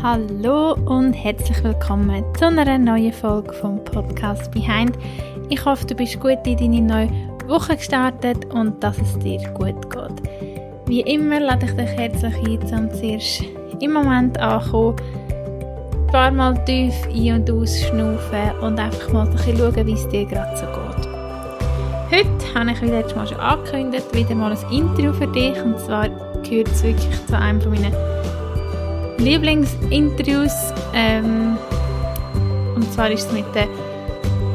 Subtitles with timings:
[0.00, 4.96] Hallo und herzlich willkommen zu einer neuen Folge vom Podcast Behind.
[5.48, 7.10] Ich hoffe, du bist gut in deine neue
[7.48, 10.22] Woche gestartet und dass es dir gut geht.
[10.86, 13.42] Wie immer lade ich dich herzlich ein, um zuerst
[13.80, 19.56] im Moment ankommen, ein paar Mal tief ein- und ausschnaufen und einfach mal ein bisschen
[19.56, 21.08] schauen, wie es dir gerade so geht.
[22.12, 25.76] Heute habe ich, wie letztes Mal schon angekündigt, wieder mal ein Interview für dich und
[25.80, 26.08] zwar
[26.48, 27.92] gehört es wirklich zu einem von meinen
[29.18, 30.72] Lieblingsinterviews.
[30.94, 31.56] Ähm,
[32.74, 33.66] und zwar ist es mit der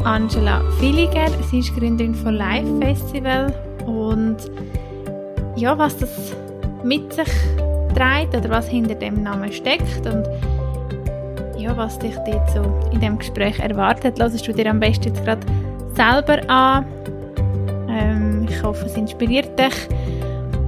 [0.03, 1.27] Angela Villiger.
[1.49, 3.53] Sie ist Gründerin von Live Festival.
[3.85, 4.37] Und
[5.55, 6.33] ja, was das
[6.83, 7.29] mit sich
[7.93, 10.25] trägt oder was hinter dem Namen steckt und
[11.57, 15.23] ja, was dich dort so in dem Gespräch erwartet, hörst du dir am besten jetzt
[15.23, 15.45] gerade
[15.95, 16.85] selber an.
[17.87, 19.73] Ähm, ich hoffe, es inspiriert dich.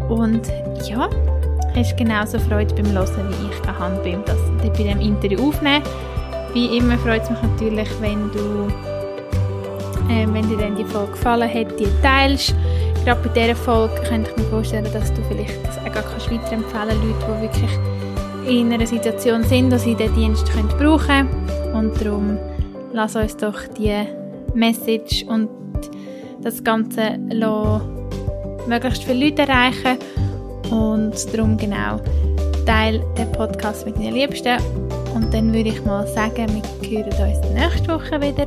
[0.07, 0.41] Und
[0.87, 1.09] ja,
[1.75, 5.83] hast genauso Freude beim Hören, wie ich gehabt beim das bei dem Interview aufnehmen.
[6.53, 8.67] Wie immer freut es mich natürlich, wenn du
[10.09, 12.55] äh, wenn dir dann die Folge gefallen hat, die teilst.
[13.03, 16.97] Gerade bei dieser Folge könnte ich mir vorstellen, dass du vielleicht das auch kannst weiterempfehlen
[17.01, 21.73] Leute, die wirklich in einer Situation sind, wo sie den Dienst können brauchen können.
[21.73, 22.37] Und darum
[22.93, 23.93] lass uns doch die
[24.53, 25.49] Message und
[26.41, 27.17] das Ganze
[28.67, 29.97] möglichst viele Leute erreichen
[30.71, 31.99] und darum genau,
[32.65, 34.57] teile den Podcast mit deinen Liebsten.
[35.13, 38.45] Und dann würde ich mal sagen, wir hören uns nächste Woche wieder.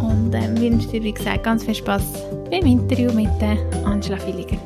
[0.00, 2.02] Und ähm, wünsche dir, wie gesagt, ganz viel Spaß
[2.50, 3.28] beim Interview mit
[3.84, 4.56] Angela Villiger.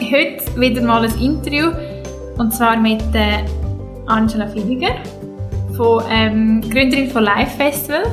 [0.00, 1.70] Heute wieder mal ein Interview
[2.36, 3.02] und zwar mit
[4.06, 4.94] Angela Villiger
[5.76, 8.04] von ähm, Gründerin von Live Festival.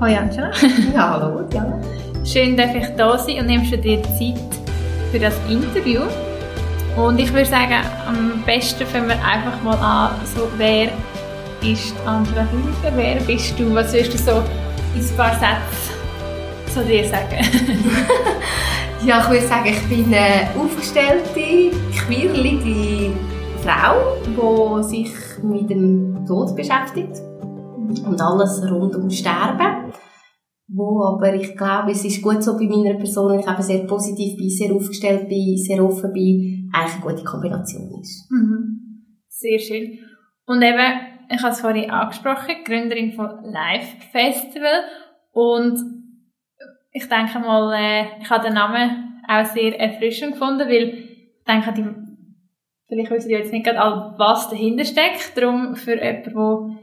[0.00, 0.50] Hallo Angela.
[0.94, 1.80] Ja, hallo, ja.
[2.24, 4.34] Schön, dass ich da sein und nimmst du dir Zeit
[5.12, 6.02] für das Interview.
[6.96, 7.74] Und ich würde sagen,
[8.06, 10.88] am besten fangen wir einfach mal an, so, wer
[11.62, 14.42] ist Angela Hülger, wer bist du, was würdest du so
[14.94, 17.36] in ein paar Sätzen zu dir sagen?
[19.04, 23.12] ja, ich würde sagen, ich bin eine aufgestellte, quirlige
[23.58, 25.12] Frau, die sich
[25.42, 27.20] mit dem Tod beschäftigt
[28.04, 29.92] und alles rund um Sterben.
[30.68, 34.36] Wo aber ich glaube, es ist gut so bei meiner Person, ich eben sehr positiv
[34.36, 38.30] bin, sehr aufgestellt bin, sehr offen bin, eigentlich eine gute Kombination ist.
[38.30, 39.04] Mhm.
[39.28, 39.98] Sehr schön.
[40.46, 41.00] Und eben,
[41.30, 44.82] ich habe es vorhin angesprochen, Gründerin von Live Festival
[45.32, 45.78] und
[46.90, 51.72] ich denke mal, äh, ich habe den Namen auch sehr erfrischend gefunden, weil ich denke,
[51.74, 52.05] die,
[52.88, 56.76] vielleicht wissen die jetzt nicht gerade, was dahinter steckt, darum für jemanden, der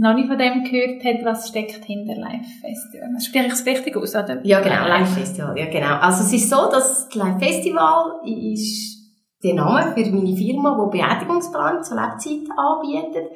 [0.00, 3.10] noch nicht von dem gehört hat, was steckt hinter Live Festival.
[3.14, 4.40] Das spreche ich es richtig aus, oder?
[4.44, 5.96] Ja, genau, Live Festival, ja, genau.
[6.00, 8.98] Also es ist so, dass Live Festival ist
[9.42, 13.30] der Name für meine Firma, die Beerdigungsplan zur Lebzeit anbietet.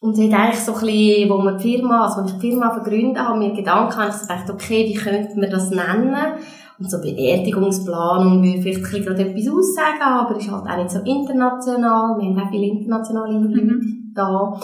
[0.00, 2.70] Und hat eigentlich so ein bisschen, wo wir die Firma, also wenn ich die Firma
[2.70, 6.14] vergründet habe, mir Gedanken habe, ich gedacht, okay, wie könnte man das nennen?
[6.78, 12.16] Und so Beerdigungsplanung würde vielleicht gerade etwas aussagen, aber ist halt auch nicht so international.
[12.18, 14.12] Wir haben auch viele internationale Leute mhm.
[14.14, 14.60] da.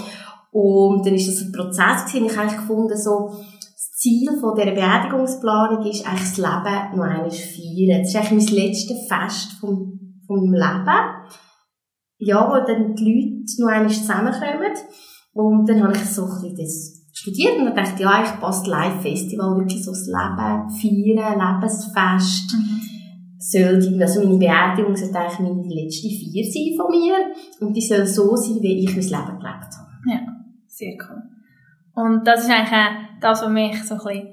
[0.52, 2.26] Und dann ist das ein Prozess gewesen.
[2.26, 7.04] Ich habe eigentlich gefunden, so, das Ziel von dieser Beerdigungsplanung ist eigentlich das Leben noch
[7.04, 8.02] einmal feiern.
[8.02, 11.00] Das ist eigentlich mein letztes Fest vom, vom Leben.
[12.18, 14.72] Ja, wo dann die Leute noch einmal zusammenkommen.
[15.32, 18.40] Und dann habe ich so ein bisschen das studiert und dann dachte ich, ja, ich
[18.40, 22.52] passt Live-Festival, wirklich so das Leben feiern, Lebensfest.
[22.52, 22.80] Mhm.
[23.38, 27.14] Soll also meine Beerdigung sollte eigentlich meine letzte Feier sein von mir.
[27.60, 29.90] Und die soll so sein, wie ich mein Leben gelebt habe.
[30.06, 30.20] Ja,
[30.66, 31.22] sehr cool.
[31.94, 34.28] Und das ist eigentlich auch das, was mich so ein bisschen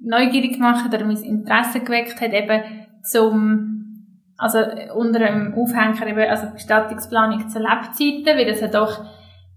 [0.00, 2.62] neugierig gemacht hat oder mein Interesse geweckt hat, eben
[3.02, 4.58] zum, also
[4.96, 9.04] unter einem Aufhänger eben, also Bestattungsplanung zu Lebzeiten, weil das ja doch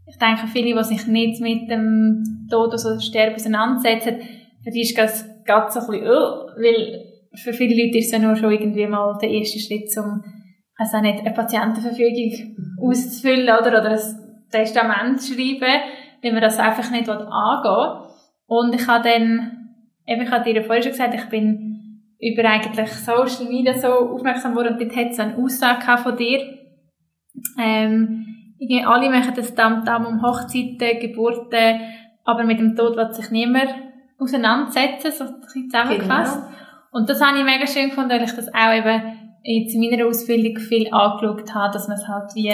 [0.08, 4.18] ich denke, viele, die sich nicht mit dem Tod oder Sterben auseinandersetzen,
[4.64, 7.04] für die ist das ganz so ein bisschen, oh, weil
[7.36, 10.24] für viele Leute ist es ja nur schon irgendwie mal der erste Schritt, um,
[10.78, 14.00] also nicht, eine Patientenverfügung auszufüllen oder, oder ein
[14.50, 15.82] Testament zu schreiben,
[16.22, 18.10] wenn man das einfach nicht angehen
[18.46, 19.74] Und ich habe dann,
[20.06, 21.68] eben, ich habe dir vorhin schon gesagt, ich bin
[22.20, 26.40] über eigentlich Social Media so aufmerksam geworden und dort hat es eine Aussage von dir,
[27.62, 31.82] ähm, irgendwie alle machen das Tamtam um Hochzeiten, Geburten,
[32.24, 33.70] aber mit dem Tod wird sich niemand
[34.20, 36.42] auseinandersetzen, so ein bisschen zusammengefasst.
[36.42, 36.58] Genau.
[36.92, 39.02] Und das habe ich mega schön gefunden, weil ich das auch eben
[39.44, 42.54] jetzt in meiner Ausbildung viel angeschaut habe, dass man es halt wie,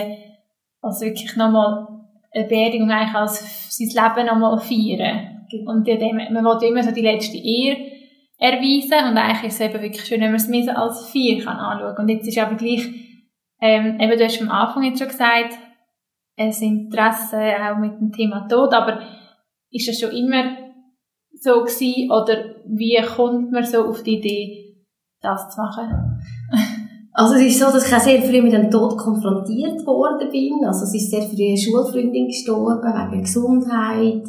[0.81, 1.87] also wirklich nochmal
[2.33, 5.45] eine Beerdigung eigentlich als sein Leben nochmal feiern.
[5.49, 5.71] Genau.
[5.71, 7.93] Und dem, man will immer so die letzte Ehe
[8.39, 11.43] erweisen und eigentlich ist es eben wirklich schön, wenn man es mehr so als vier
[11.43, 12.89] kann anschauen und jetzt ist aber gleich,
[13.61, 15.57] ähm, eben du hast am Anfang jetzt schon gesagt,
[16.37, 18.99] ein Interesse auch mit dem Thema Tod, aber
[19.71, 20.43] ist das schon immer
[21.39, 24.85] so gewesen oder wie kommt man so auf die Idee,
[25.21, 26.21] das zu machen?
[27.15, 30.65] Also es ist so, dass ich auch sehr früh mit dem Tod konfrontiert worden bin.
[30.65, 32.81] Also es ist sehr früh eine Schulfreundin gestorben,
[33.11, 34.23] wegen Gesundheit.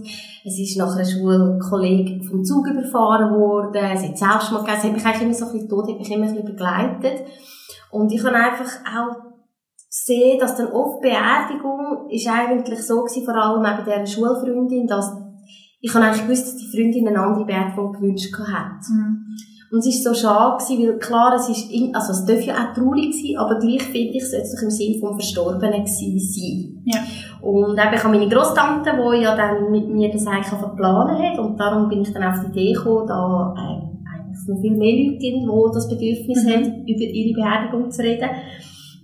[0.45, 3.83] Es ist nach einer Schulkollegin vom Zug überfahren worden.
[3.91, 4.79] Es hat Selbstmord gegeben.
[4.79, 7.27] Es hat mich eigentlich immer so ein bisschen, Tod hat mich immer ein bisschen begleitet.
[7.91, 9.34] Und ich habe einfach auch
[9.95, 15.13] gesehen, dass dann oft Beerdigung ist eigentlich so gewesen, vor allem eben dieser Schulfreundin, dass
[15.81, 18.81] ich habe eigentlich gewusst, dass die Freundin eine andere Beerdigung gewünscht hat.
[18.91, 19.37] Mhm.
[19.71, 22.75] Und es war so schade, gewesen, weil klar, es ist, also es darf ja auch
[22.75, 26.83] traurig sein, aber gleich finde ich, es sollte doch im Sinne vom Verstorbenen sein.
[26.85, 27.01] Ja.
[27.43, 31.39] Und eben, ich habe meine Großtante, die ja dann mit mir das eigentlich verplanen hat,
[31.39, 34.93] und darum bin ich dann auf die Idee gekommen, da äh, eigentlich noch viel mehr
[34.93, 36.51] Leute gibt, die das Bedürfnis mhm.
[36.51, 38.31] haben, über ihre Beerdigung zu reden.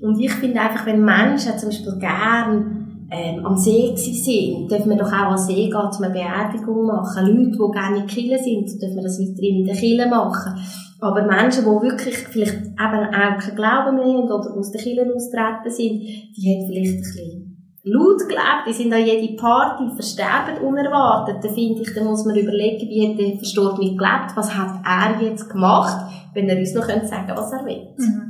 [0.01, 2.81] Und ich finde einfach, wenn Menschen zum Beispiel gerne
[3.11, 7.27] ähm, am See sind, dürfen wir doch auch am See gehen, um eine Beerdigung machen.
[7.27, 10.55] Leute, die gerne in Kille sind, dürfen wir das weiterhin in der Kille machen.
[11.01, 15.13] Aber Menschen, die wirklich vielleicht eben auch keinen Glauben mehr haben oder aus der Kille
[15.15, 17.51] austreten sind, die haben vielleicht ein bisschen
[17.83, 21.43] laut gelebt, die sind an jede Party, versterben unerwartet.
[21.43, 25.23] Da finde ich, da muss man überlegen, wie hat der Verstorbene gelebt, was hat er
[25.23, 27.89] jetzt gemacht, wenn er uns noch sagen könnte, was er will.
[27.97, 28.30] Mhm.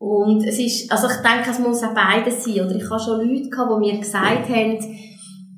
[0.00, 2.64] Und es ist, also ich denke, es muss auch beides sein.
[2.64, 4.78] Oder ich habe schon Leute gehabt, die mir gesagt haben,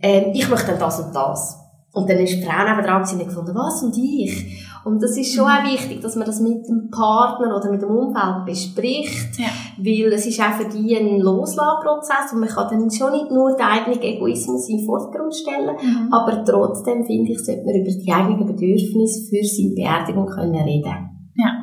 [0.02, 1.58] ähm, ich möchte dann das und das.
[1.92, 4.66] Und dann ist die Frau nebenan und gefunden, was und ich?
[4.84, 5.50] Und das ist schon mhm.
[5.50, 9.46] auch wichtig, dass man das mit dem Partner oder mit dem Umfeld bespricht, ja.
[9.78, 13.54] weil es ist auch für die ein Loslassprozess und man kann dann schon nicht nur
[13.54, 16.12] den eigenen Egoismus in den Vordergrund stellen, mhm.
[16.12, 21.10] aber trotzdem finde ich, sollte man über die eigenen Bedürfnisse für seine Beerdigung können reden.
[21.36, 21.61] Ja,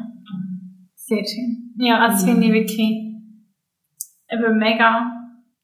[1.09, 1.73] sehr schön.
[1.79, 2.79] Ja, also das finde ich wirklich
[4.31, 5.11] eben mega,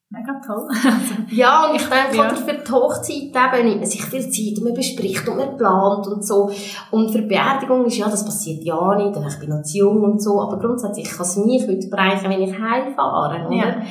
[0.10, 0.68] mega toll.
[1.32, 2.30] ja, und ich denke, ja.
[2.30, 6.08] für die Hochzeit eben nimmt man sich viel Zeit und man bespricht und man plant
[6.08, 6.50] und so.
[6.92, 10.02] Und für die Beerdigung ist ja, das passiert ja nicht, ich bin noch zu jung
[10.02, 13.56] und so, aber grundsätzlich kann es mich heute bereichern, wenn ich heimfahre, oder?
[13.56, 13.82] Ja.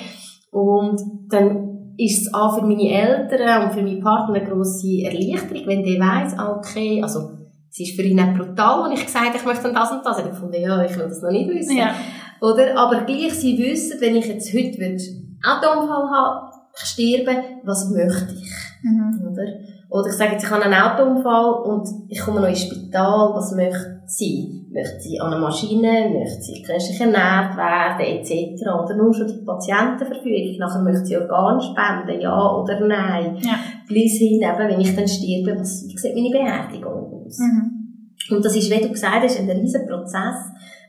[0.51, 5.67] Und dann ist es auch für meine Eltern und für meinen Partner eine grosse Erleichterung,
[5.67, 7.44] wenn der weiss, okay, also
[7.75, 10.23] es ist für ihn auch brutal, wenn ich gesagt habe, ich möchte das und das.
[10.23, 11.77] Und ich fand, ja, ich will das noch nicht wissen.
[11.77, 11.93] Ja.
[12.41, 12.79] Oder?
[12.79, 18.33] Aber gleich, sie wissen, wenn ich jetzt heute einen Autounfall habe, ich sterbe, was möchte
[18.33, 18.53] ich?
[18.83, 19.29] Mhm.
[19.29, 19.47] Oder?
[19.91, 23.53] Oder ich sage jetzt, ich habe einen Autounfall und ich komme noch ins Spital, was
[23.53, 24.67] möchte sie?
[24.73, 28.63] Möchte sie an einer Maschine, möchte sie künstlich ernährt werden, etc.
[28.85, 33.37] Oder nur schon die Patientenverfügung, nachher möchte sie Organ spenden, ja oder nein.
[33.43, 33.59] Ja.
[33.89, 37.39] Bis hin, eben, wenn ich dann sterbe, was, sieht meine Beerdigung aus?
[37.39, 37.85] Mhm.
[38.31, 40.37] Und das ist, wie du gesagt hast, ein riesen Prozess.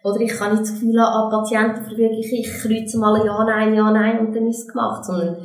[0.04, 3.74] Oder ich kann nicht das Gefühl haben, an Patientenverfügung, ich kreuze mal ein Ja, Nein,
[3.74, 5.38] Ja, Nein und dann ist es gemacht, sondern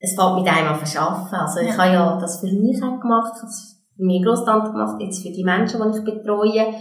[0.00, 1.34] es fällt mit einem an verschaffen.
[1.34, 1.78] Also ich ja.
[1.78, 5.22] habe ja das für mich auch gemacht, ich habe es für meine Großtante gemacht, jetzt
[5.22, 6.74] für die Menschen, die ich betreue.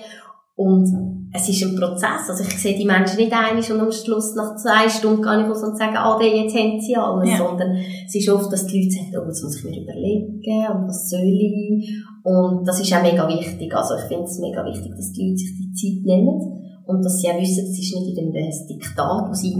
[0.55, 2.29] Und es ist ein Prozess.
[2.29, 5.50] Also ich sehe die Menschen nicht einig und am Schluss nach zwei Stunden kann ich
[5.50, 7.29] raus und sagen, ah, jetzt haben sie alles.
[7.29, 7.38] Ja.
[7.38, 10.88] Sondern es ist oft, dass die Leute sagen, oh, jetzt muss ich mir überlegen und
[10.88, 12.03] was soll ich.
[12.23, 13.75] Und das ist auch mega wichtig.
[13.75, 16.59] Also ich finde es mega wichtig, dass die Leute sich die Zeit nehmen.
[16.85, 19.55] Und dass sie auch wissen, es ist nicht in dem Diktat, wo sie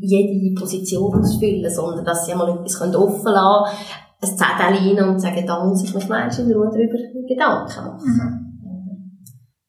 [0.00, 5.18] jede Position ausfüllen, sondern dass sie mal etwas offen lassen können, ein Zettel rein und
[5.18, 8.02] sagen, da muss ich mich manchmal in Ruhe darüber Gedanken machen.
[8.04, 8.46] Mhm.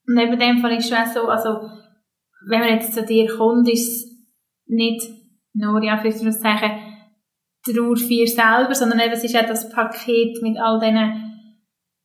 [0.08, 1.50] Und neben dem Fall ist es auch so, also,
[2.50, 4.08] wenn man jetzt zu dir kommt, ist es
[4.68, 5.02] nicht
[5.54, 6.72] nur, ja, für Zeichen,
[7.66, 11.27] Trauer für selber, sondern eben, es ist auch das Paket mit all diesen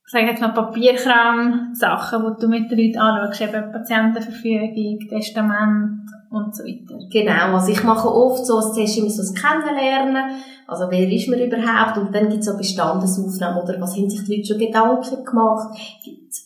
[0.07, 6.55] sage jetzt mal Papierkram, Sachen, die du mit den Leuten anschaust, eben Patientenverfügung, Testament und
[6.55, 6.99] so weiter.
[7.11, 11.41] Genau, also ich mache oft so, zuerst immer so ein Kennenlernen, also wer ist man
[11.41, 11.99] überhaupt?
[11.99, 15.79] Und dann gibt es so Bestandesaufnahmen oder was haben sich die Leute schon Gedanken gemacht,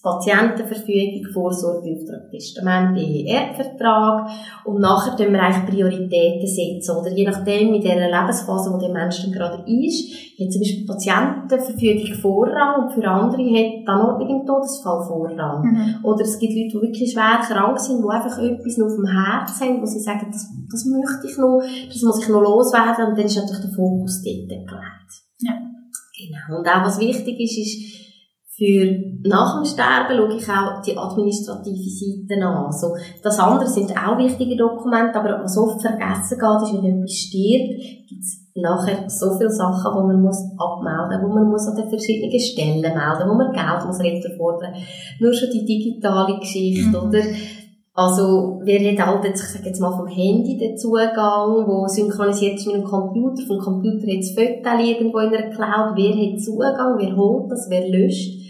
[0.02, 4.30] Patientenverfügung, Vorsorgeauftrag, Testament, Ehevertrag
[4.64, 8.90] und nachher tun wir eigentlich Prioritäten setzen oder je nachdem in der Lebensphase, wo der
[8.92, 14.20] Mensch dann gerade ist, hat zum Beispiel Patientenverfügung Vorrang und für andere hat dann auch
[14.20, 15.62] im Todesfall Vorrang.
[15.62, 16.04] Mhm.
[16.04, 19.06] Oder es gibt Leute, die wirklich schwer krank sind, die einfach etwas noch auf dem
[19.06, 23.06] Herz haben, wo sie sagen, das, das möchte ich noch, das muss ich noch loswerden
[23.06, 25.10] und dann ist natürlich der Fokus dort gelegt.
[25.40, 25.52] Ja.
[26.16, 26.58] Genau.
[26.58, 28.05] Und auch was wichtig ist, ist,
[28.56, 32.64] für nach dem Sterben schaue ich auch die administrative Seite an.
[32.66, 37.10] Also, das andere sind auch wichtige Dokumente, aber was oft vergessen geht, ist, wenn jemand
[37.10, 41.68] stirbt, gibt es nachher so viele Sachen, die man muss abmelden muss, wo man muss
[41.68, 43.98] an den verschiedenen Stellen melden, wo man Geld muss
[44.38, 44.72] fordern.
[45.20, 47.08] Nur schon die digitale Geschichte, mhm.
[47.08, 47.22] oder?
[47.92, 52.56] Also, wer hat halt jetzt, ich sage jetzt mal vom Handy den Zugang, wo synchronisiert
[52.56, 56.40] ist mit dem Computer, vom Computer hat das Foto irgendwo in der Cloud, wer hat
[56.40, 58.45] Zugang, wer holt das, wer löscht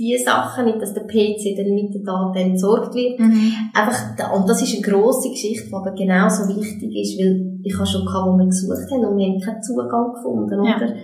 [0.00, 3.20] diese Sachen, nicht, dass der PC dann mit den Daten entsorgt wird.
[3.20, 3.52] Mhm.
[3.76, 7.86] Einfach, und das ist eine grosse Geschichte, die aber genauso wichtig ist, weil ich habe
[7.86, 10.76] schon gehabt, wo wir gesucht haben und wir haben keinen Zugang gefunden, ja.
[10.76, 10.96] oder?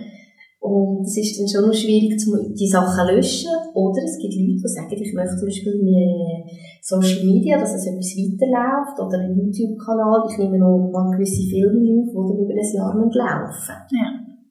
[0.59, 3.53] Und es ist dann schon noch schwierig, die Sachen zu löschen.
[3.77, 6.49] Oder es gibt Leute, die sagen, ich möchte zum Beispiel mit
[6.81, 10.25] Social Media, dass es etwas weiterläuft, oder einen YouTube-Kanal.
[10.27, 14.07] Ich nehme noch mal gewisse Filme auf, die dann über ein Jahr laufen Ja.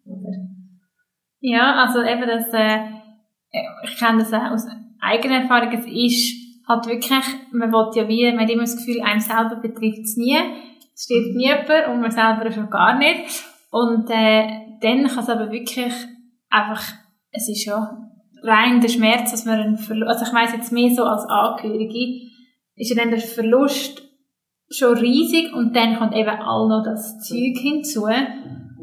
[0.06, 0.32] Oder?
[1.40, 2.95] Ja, also eben das, äh,
[3.84, 4.66] ich kenne das auch aus
[5.00, 9.02] eigener Erfahrung, es ist halt wirklich, man will ja wie, man hat immer das Gefühl,
[9.02, 10.38] einem selber betrifft es nie,
[10.94, 13.44] es stirbt niemand und man selber schon gar nicht.
[13.70, 14.46] Und äh,
[14.80, 15.92] dann kann es aber wirklich
[16.50, 16.82] einfach,
[17.30, 17.96] es ist ja
[18.42, 22.30] rein der Schmerz, dass man einen Verlust, also ich weiss jetzt mehr so als Angehörige,
[22.76, 24.02] ist ja dann der Verlust
[24.70, 28.06] schon riesig und dann kommt eben all noch das Zeug hinzu.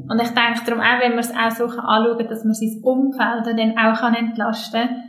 [0.09, 3.45] Und ich denke darum auch, wenn man es auch so anschauen dass man sein Umfeld
[3.45, 5.03] dann auch kann entlasten kann,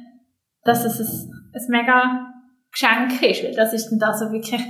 [0.64, 2.26] dass es ein, ein mega
[2.70, 4.64] Geschenk ist, weil das ist dann da so wirklich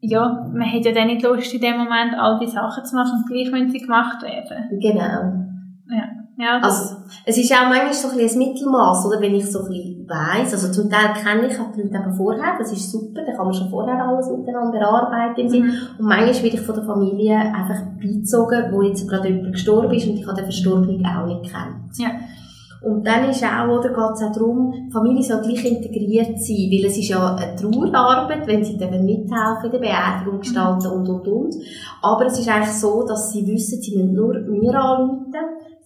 [0.00, 3.18] ja, man hat ja dann nicht Lust, in dem Moment all die Sachen zu machen,
[3.18, 4.78] und gleich wenn sie gemacht werden.
[4.80, 5.96] Genau.
[5.96, 6.17] Ja.
[6.40, 9.20] Ja, also, es ist auch manchmal so ein bisschen ein Mittelmaß, oder?
[9.20, 10.54] Wenn ich so ein bisschen weiss.
[10.54, 13.54] Also, zum Teil kenne ich die Leute eben vorher, das ist super, da kann man
[13.54, 15.48] schon vorher alles miteinander erarbeiten.
[15.48, 15.72] Mhm.
[15.98, 20.06] Und manchmal werde ich von der Familie einfach beizogen, wo jetzt gerade jemand gestorben ist
[20.06, 21.98] und ich habe den Verstorbenen auch nicht kennt.
[21.98, 22.10] Ja.
[22.80, 26.70] Und dann ist auch, oder, geht es auch darum, die Familie soll gleich integriert sein,
[26.70, 31.26] weil es ist ja eine Trauerarbeit, wenn sie dann mithelfen, die Beerdigung gestalten und, und,
[31.26, 31.54] und.
[32.00, 35.34] Aber es ist eigentlich so, dass sie wissen, sie müssen nur mir anrufen,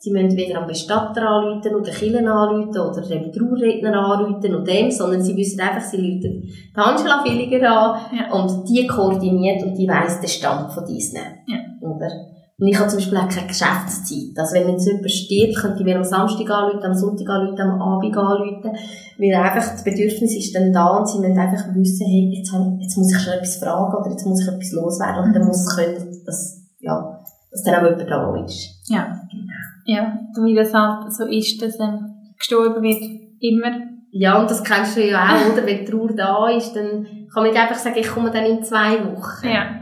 [0.03, 4.91] Sie müssen weder am Bestatter anrufen oder Killen anrufen oder dem Trauerredner anrufen und dem,
[4.91, 8.33] sondern sie wissen einfach, sie rufen die Angela Villiger an ja.
[8.33, 11.21] und die koordiniert und die weiss den Stand von diesen.
[11.47, 11.59] Ja.
[11.89, 12.11] Oder?
[12.59, 14.37] Und ich habe zum Beispiel auch keine Geschäftszeit.
[14.37, 17.81] Also wenn jetzt jemand stirbt, könnte ich mir am Samstag anrufen, am Sonntag anrufen, am
[17.81, 18.73] Abend anrufen.
[19.19, 22.77] Weil einfach das Bedürfnis ist dann da und sie müssen einfach wissen, hey, jetzt, habe
[22.81, 25.61] jetzt muss ich schon etwas fragen oder jetzt muss ich etwas loswerden und dann muss
[25.61, 27.21] es können, dass, ja,
[27.53, 28.83] dass dann auch jemand da ist.
[28.89, 29.07] Ja.
[29.31, 29.52] Genau.
[29.85, 33.03] Ja, wie das halt so ist, dass ähm, gestorben wird,
[33.41, 33.73] immer.
[34.11, 35.67] Ja, und das kennst du ja auch, oder?
[35.67, 38.63] Wenn die Trauer da ist, dann kann man nicht einfach sagen, ich komme dann in
[38.63, 39.47] zwei Wochen.
[39.49, 39.81] Ja.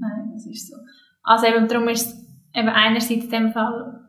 [0.00, 0.76] Nein, das ist so.
[1.22, 2.20] Also eben darum ist es
[2.54, 4.00] eben einerseits in dem Fall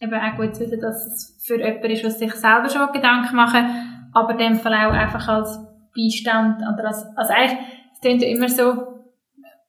[0.00, 3.34] eben auch gut zu wissen, dass es für jemanden ist, was sich selber schon Gedanken
[3.34, 3.66] machen,
[4.12, 5.58] aber in dem Fall auch einfach als
[5.94, 7.58] Beistand oder als, also eigentlich,
[7.92, 8.86] es klingt ja immer so,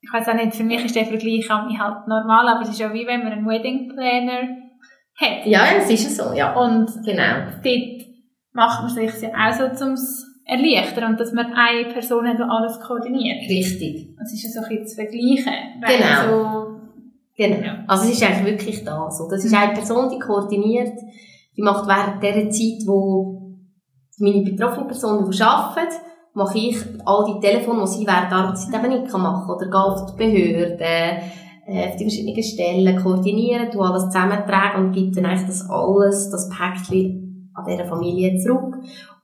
[0.02, 2.94] ich weiß auch nicht, für mich ist der Vergleich halt normal, aber es ist ja
[2.94, 4.69] wie wenn man einen Wedding Planner
[5.20, 5.46] hat.
[5.46, 6.54] Ja, es ist so, ja.
[6.56, 7.48] Und genau.
[7.64, 8.08] dort
[8.54, 9.96] macht man sich ja auch so zum
[10.46, 13.48] erleichtern und dass man eine Person hat, die alles koordiniert.
[13.48, 14.16] Richtig.
[14.18, 15.54] Das ist ja so ein bisschen zu vergleichen.
[15.82, 16.28] Genau.
[16.28, 16.80] So
[17.40, 17.72] Genau.
[17.88, 19.30] Also es ist eigentlich wirklich da so.
[19.30, 20.92] Das ist eine Person, die koordiniert,
[21.56, 23.56] die macht während der Zeit, wo
[24.18, 26.02] meine betroffene Person arbeitet,
[26.34, 29.56] mache ich all die Telefone, die sie während der Arbeitszeit eben nicht machen kann.
[29.56, 31.32] Oder gehe auf die Behörden,
[31.70, 36.30] äh, auf die verschiedenen Stellen, koordinieren, tu alles zusammentragen und gibt dann eigentlich das alles,
[36.30, 38.76] das Päckchen an dieser Familie zurück.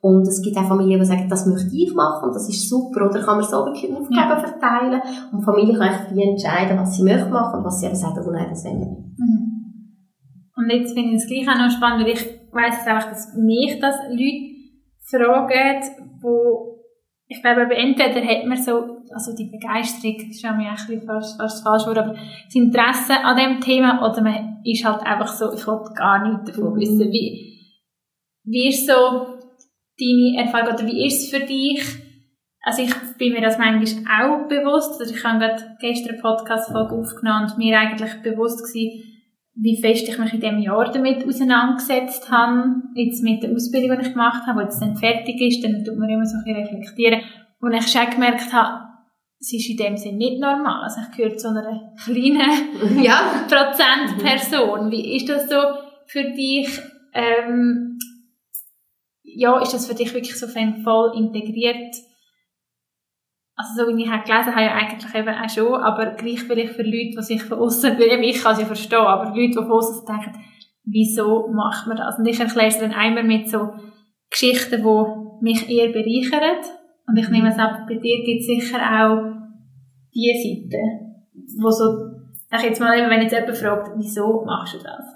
[0.02, 3.10] Und es gibt auch Familien, die sagen, das möchte ich machen und das ist super.
[3.10, 4.38] Oder kann man so wirklich Aufgaben ja.
[4.40, 5.02] verteilen.
[5.32, 8.24] Und die Familie kann einfach entscheiden, was sie möchte machen und was sie eben sagen,
[8.24, 9.18] oh nein, das wollen wir nicht.
[9.18, 9.46] Mhm.
[10.56, 13.34] Und jetzt finde ich es gleich auch noch spannend, weil ich weiss jetzt einfach, dass
[13.36, 14.56] mich das Leute
[15.10, 15.82] fragen,
[16.22, 16.75] wo
[17.28, 21.02] ich glaube, entweder hat man so, also die Begeisterung, das ist ja mir ein bisschen
[21.02, 25.28] fast, fast falsch Wort, aber das Interesse an dem Thema, oder man ist halt einfach
[25.28, 27.12] so, ich will gar nichts davon wissen.
[27.12, 27.74] Wie,
[28.44, 28.94] wie ist so
[30.00, 31.84] deine Erfahrung oder wie ist es für dich?
[32.62, 35.00] Also ich bin mir das manchmal auch bewusst.
[35.00, 39.15] Also ich habe gerade gestern eine Podcast-Folge aufgenommen und mir eigentlich bewusst gewesen,
[39.56, 42.76] wie fest ich mich in diesem Jahr damit auseinandergesetzt habe.
[42.94, 45.98] Jetzt mit der Ausbildung, die ich gemacht habe, die jetzt dann fertig ist, dann tut
[45.98, 47.22] man immer so ein bisschen reflektieren.
[47.62, 48.84] Und ich schon gemerkt habe,
[49.40, 50.84] es ist in dem Sinne nicht normal.
[50.84, 53.46] Also ich gehöre zu einer kleinen ja.
[53.48, 54.92] Prozentperson.
[54.92, 55.56] Wie ist das so
[56.06, 56.68] für dich?
[57.14, 57.98] Ähm,
[59.24, 61.96] ja, ist das für dich wirklich so voll integriert?
[63.58, 66.84] Also so wie ich gelesen habe, ja eigentlich eben auch schon, aber gleich vielleicht für
[66.84, 70.06] Leute, die sich von außen, ich kann es ja verstehen, aber Leute, die von außen
[70.06, 70.38] denken,
[70.84, 72.20] wieso macht man das?
[72.20, 73.70] Und ich erkläre es dann einmal mit so
[74.30, 76.64] Geschichten, die mich eher bereichern.
[77.08, 79.36] Und ich nehme es ab, bei dir gibt es sicher auch
[80.14, 80.82] diese Seite,
[81.60, 82.12] wo so,
[82.52, 85.15] ich jetzt mal, wenn jetzt jemand fragt, wieso machst du das?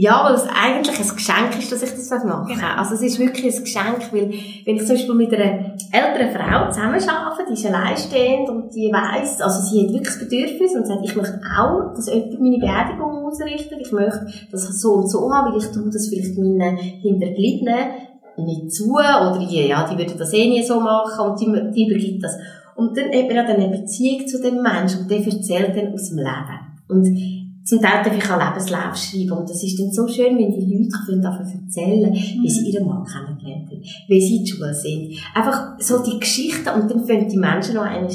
[0.00, 2.54] Ja, weil es eigentlich ein Geschenk ist, dass ich das mache.
[2.54, 2.74] Genau.
[2.78, 4.30] Also es ist wirklich ein Geschenk, weil
[4.64, 8.90] wenn ich zum Beispiel mit einer älteren Frau zusammen arbeite, die ist alleinstehend und die
[8.90, 12.58] weiss, also sie hat wirklich das Bedürfnis und sagt, ich möchte auch, dass jemand meine
[12.58, 16.78] Beerdigung ausrichtet, ich möchte das so und so haben, weil ich tue das vielleicht meinen
[16.78, 17.90] Hinterbliebenen
[18.38, 21.90] nicht zu, oder die, ja, die würden das eh nie so machen und die, die
[21.90, 22.38] übergibt das.
[22.74, 26.08] Und dann hat man dann eine Beziehung zu dem Menschen und der erzählt dann aus
[26.08, 26.70] dem Leben.
[26.88, 30.50] Und zum Teil darf ich auch Lebenslauf schreiben und das ist dann so schön, wenn
[30.50, 34.52] die Leute können davon erzählen, wie sie ihren Mann kennengelernt haben, wie sie in der
[34.52, 35.16] Schule sind.
[35.34, 38.10] Einfach so die Geschichten und dann können die Menschen noch einmal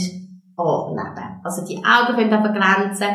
[0.57, 1.41] anleben.
[1.43, 3.07] Also die Augen können aber glänzen,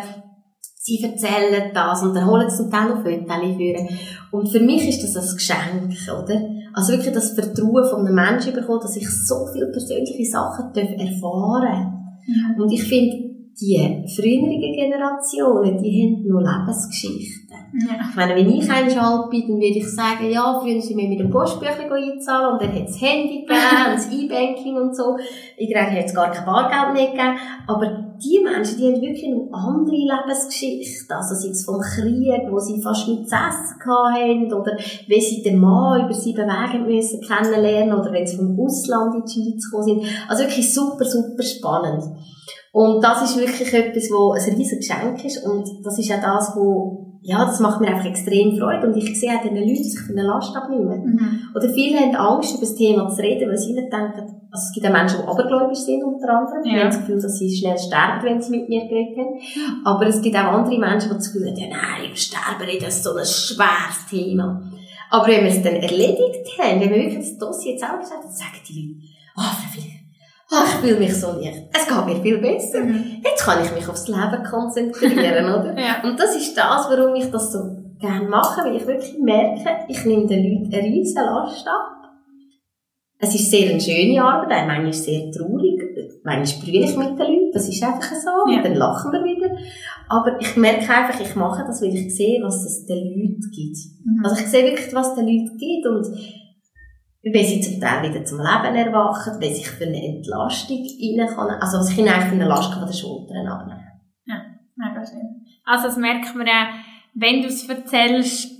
[0.82, 3.88] sie erzählen das und dann holen sie zum Teil noch Fotos führen.
[4.30, 6.40] Und für mich ist das ein Geschenk, oder?
[6.72, 11.62] Also wirklich das Vertrauen von einem Menschen bekommen, dass ich so viele persönliche Sachen erfahren
[11.62, 12.00] darf.
[12.26, 12.62] Mhm.
[12.62, 17.50] Und ich finde, die früheren Generationen, die haben nur Lebensgeschichten.
[17.72, 18.08] Ja.
[18.08, 21.08] Ich meine, wenn ich einmal alt bin, dann würde ich sagen, ja, früher sind wir
[21.08, 25.16] mit dem Postbüchlein einzahlen und dann hat es Handy gegeben, das E-Banking und so.
[25.56, 27.38] Irgendwann hat es gar kein Bargeld mehr gegeben.
[27.68, 27.86] Aber
[28.22, 31.16] die Menschen, die haben wirklich noch andere Lebensgeschichten.
[31.16, 34.76] Also sei es vom Krieg, wo sie fast nichts zu essen hatten, oder
[35.06, 39.22] wie sie den Mann über sieben Wege müssen kennenlernen, oder wenn sie vom Ausland in
[39.24, 40.28] die Schweiz gekommen sind.
[40.28, 42.02] Also wirklich super, super spannend.
[42.72, 46.54] Und das ist wirklich etwas, wo ein riesiges Geschenk ist und das ist auch das,
[46.54, 49.82] wo, ja, das macht mir einfach extrem Freude und ich sehe auch den Leuten, die
[49.82, 51.04] sich von der Last abnehmen.
[51.04, 51.40] Mhm.
[51.52, 54.72] Oder viele haben Angst, über das Thema zu reden, weil sie nicht denken, also es
[54.72, 56.78] gibt auch Menschen, die abergläubisch sind, unter anderem, die ja.
[56.78, 59.84] haben das Gefühl, dass sie schnell sterben, wenn sie mit mir geredet haben.
[59.84, 62.84] Aber es gibt auch andere Menschen, die das Gefühl haben, ja, nein, über Sterben reden,
[62.84, 64.62] das ist so ein schweres Thema.
[65.10, 68.22] Aber wenn wir es dann erledigt haben, wenn wir wirklich das Dossier jetzt auch gesagt
[68.22, 69.99] haben, sagen die Leute, oh, Frau
[70.50, 71.68] ach, ich fühle mich so leicht.
[71.72, 72.80] Es geht mir viel besser.
[72.80, 73.22] Mhm.
[73.24, 75.78] Jetzt kann ich mich aufs Leben konzentrieren, oder?
[75.78, 76.02] ja.
[76.02, 77.58] Und das ist das, warum ich das so
[77.98, 81.96] gerne mache, weil ich wirklich merke, ich nehme den Leuten eine riesige Last ab.
[83.22, 85.78] Es ist sehr eine schöne Arbeit, auch manchmal sehr traurig,
[86.24, 88.56] manchmal brülle ich mit den Leuten, das ist einfach so, ja.
[88.56, 89.54] und dann lachen wir wieder.
[90.08, 93.76] Aber ich merke einfach, ich mache das, weil ich sehe, was es den Leuten gibt.
[94.06, 94.24] Mhm.
[94.24, 96.06] Also ich sehe wirklich, was es den Leuten gibt und
[97.22, 101.50] wenn sie zum Teil wieder zum Leben erwachen, wenn sich für eine Entlastung rein kann,
[101.60, 103.84] also sich eigentlich für eine Last von den Schultern abnehmen.
[104.24, 104.42] Ja,
[104.76, 105.44] mega schön.
[105.64, 106.68] Also das merkt man ja,
[107.14, 108.50] wenn du es erzählst,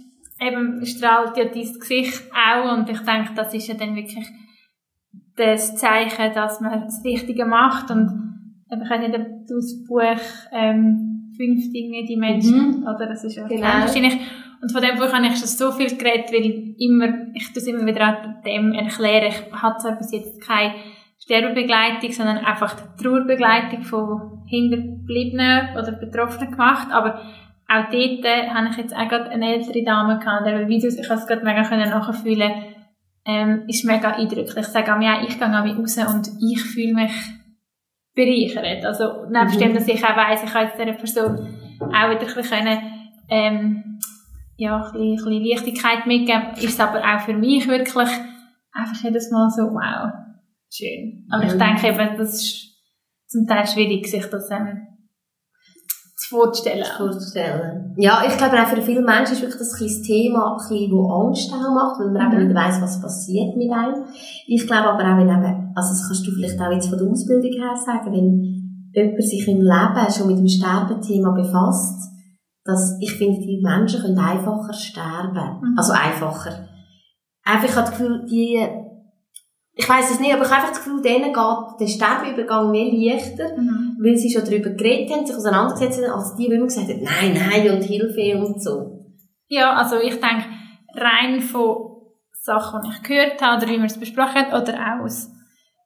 [0.40, 4.27] eben strahlt ja dein Gesicht auch und ich denke, das ist ja dann wirklich
[5.37, 9.18] das Zeichen, dass man das Richtige macht und ich habe nicht
[9.49, 10.03] das Buch
[10.53, 12.83] ähm, «Fünf Dinge, die Menschen», mhm.
[12.83, 13.62] oder das ist ja genau.
[13.62, 14.18] wahrscheinlich
[14.62, 17.66] und von dem Buch habe ich schon so viel geredet, weil ich immer, ich es
[17.66, 19.33] immer wieder an dem erklären.
[19.33, 20.75] Ich habe zwar bis jetzt keine
[21.18, 27.20] Sterbebegleitung, sondern einfach die Trauerbegleitung von Hinterbliebenen oder Betroffenen gemacht, aber
[27.68, 31.09] auch dort äh, habe ich jetzt auch gerade eine ältere Dame gehabt, der Videos, ich
[31.09, 32.53] habe es gerade mega nachfühlen
[33.25, 34.57] ähm, ist mega eindrücklich.
[34.57, 37.12] Ich sage mir, ja, ich gehe auch raus und ich fühle mich
[38.14, 38.85] bereichert.
[38.85, 39.61] Also, nebst mhm.
[39.61, 41.37] dem, dass ich auch weiss, ich kann jetzt dieser Person
[41.81, 42.79] auch wieder ein bisschen
[43.29, 43.99] ähm,
[44.61, 48.09] ja, ein bisschen, ein bisschen Leichtigkeit mitgeben, ist es aber auch für mich wirklich
[48.73, 50.12] einfach jedes Mal so, wow,
[50.70, 51.27] schön.
[51.31, 52.68] Aber ich denke eben, das ist
[53.27, 54.87] zum Teil schwierig, sich das ähm,
[56.29, 56.85] vorzustellen.
[56.94, 57.94] vorzustellen.
[57.96, 61.11] Ja, ich glaube auch für viele Menschen ist wirklich das ein Thema, ein bisschen, das
[61.11, 62.35] Angst auch macht, weil man mhm.
[62.35, 64.05] eben nicht weiss, was passiert mit einem.
[64.46, 67.09] Ich glaube aber auch, wenn eben, also das kannst du vielleicht auch jetzt von der
[67.09, 72.10] Ausbildung her sagen, wenn jemand sich im Leben schon mit dem Sterbenthema befasst,
[72.70, 75.61] dass ich finde, die Menschen können einfacher sterben.
[75.61, 75.74] Mhm.
[75.76, 76.68] Also einfacher.
[77.44, 78.66] Einfach, ich habe das Gefühl, die,
[79.74, 82.92] ich weiß es nicht, aber ich habe einfach das Gefühl, denen geht der Sterbeübergang mehr
[82.92, 83.96] leichter, mhm.
[84.00, 87.02] weil sie schon darüber geredet haben, sich auseinandergesetzt haben, als die, die immer gesagt haben,
[87.02, 89.00] nein, nein und Hilfe und so.
[89.48, 90.44] Ja, also ich denke,
[90.94, 91.90] rein von
[92.33, 95.30] Sachen, die ich gehört habe, oder wie wir es besprochen haben, oder auch aus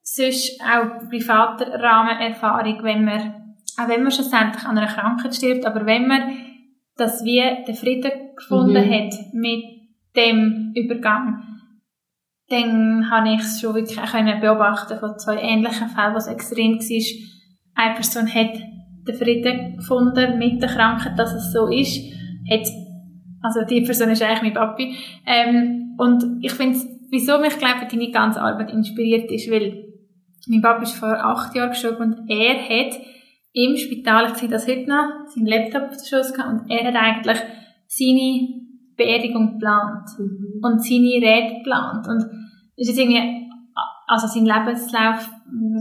[0.03, 5.87] sonst auch privater Rahmenerfahrung, wenn man, auch wenn man schlussendlich an einer Krankheit stirbt, aber
[5.87, 6.54] wenn man
[6.97, 8.91] dass wir den Frieden gefunden mhm.
[8.91, 9.65] hat mit
[10.17, 11.43] dem Übergang,
[12.49, 17.85] dann habe ich es schon wirklich auch beobachten von zwei ähnlichen Fällen, was extrem war.
[17.85, 18.61] Eine Person hat
[19.09, 22.01] den Frieden gefunden mit der Krankheit, dass es so ist.
[22.51, 22.67] Hat,
[23.43, 24.95] also die Person ist eigentlich mein Papi.
[25.27, 26.79] Ähm, und ich finde
[27.11, 29.85] wieso mich, glaube deine ganze Arbeit inspiriert ist, weil
[30.49, 33.01] mein Papa ist vor acht Jahren gestorben und er hat
[33.55, 36.89] im Spital, ich sehe das heute noch, seinen Laptop auf der Schoß gehabt und er
[36.89, 37.39] hat eigentlich
[37.87, 38.49] seine
[38.97, 40.61] Beerdigung geplant mhm.
[40.61, 42.25] und seine Rede geplant und
[42.77, 43.49] ist jetzt irgendwie,
[44.09, 45.31] also sein Lebenslauf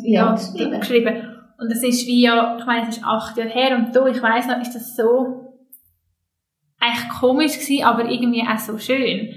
[0.04, 0.80] ja, ja geschrieben.
[0.80, 1.16] geschrieben.
[1.58, 4.22] Und das ist wie ja, ich meine, es ist acht Jahre her und du, ich
[4.22, 5.44] weiss noch, ist das so
[6.80, 9.30] eigentlich komisch gewesen, aber irgendwie auch so schön.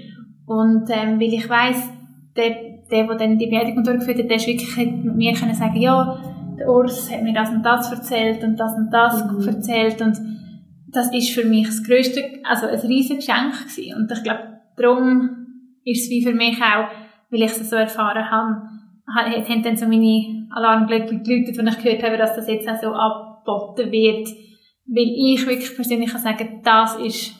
[0.45, 1.89] Und ähm, weil ich weiss,
[2.35, 2.49] der,
[2.91, 6.19] der, der dann die Beerdigung durchgeführt hat, der ist wirklich mit mir können sagen, ja,
[6.57, 9.47] der Urs hat mir das und das erzählt und das und das mhm.
[9.47, 10.17] erzählt und
[10.89, 13.95] das ist für mich das grösste, also ein riesiges Geschenk gewesen.
[13.95, 15.47] Und ich glaube, darum
[15.83, 16.87] ist es wie für mich auch,
[17.29, 18.61] weil ich es so erfahren habe,
[19.15, 22.87] haben dann so meine Alarmglöckchen geläutet, wenn ich gehört habe, dass das jetzt auch so
[22.87, 24.27] angeboten wird.
[24.87, 27.33] Weil ich wirklich persönlich kann sagen, das ist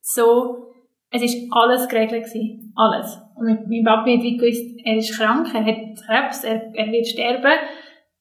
[0.00, 0.72] so,
[1.10, 2.72] es ist alles geregelt gewesen.
[2.76, 3.18] Alles.
[3.36, 7.06] Und mein Papi hat wie gewusst, er ist krank, er hat Krebs, er, er wird
[7.06, 7.58] sterben.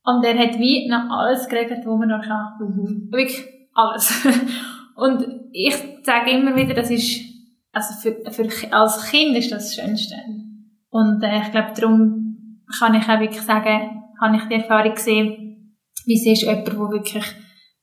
[0.04, 2.54] Und er hat wie noch alles geregelt, was man noch kann.
[2.60, 3.12] Mhm.
[3.12, 4.26] Wirklich alles.
[4.96, 7.22] Und ich sage immer wieder, das ist,
[7.72, 10.16] also für, für, als Kind ist das das Schönste.
[10.90, 15.76] Und äh, ich glaube, darum kann ich auch wirklich sagen, habe ich die Erfahrung gesehen,
[16.06, 17.26] wie es ist jemand, der wirklich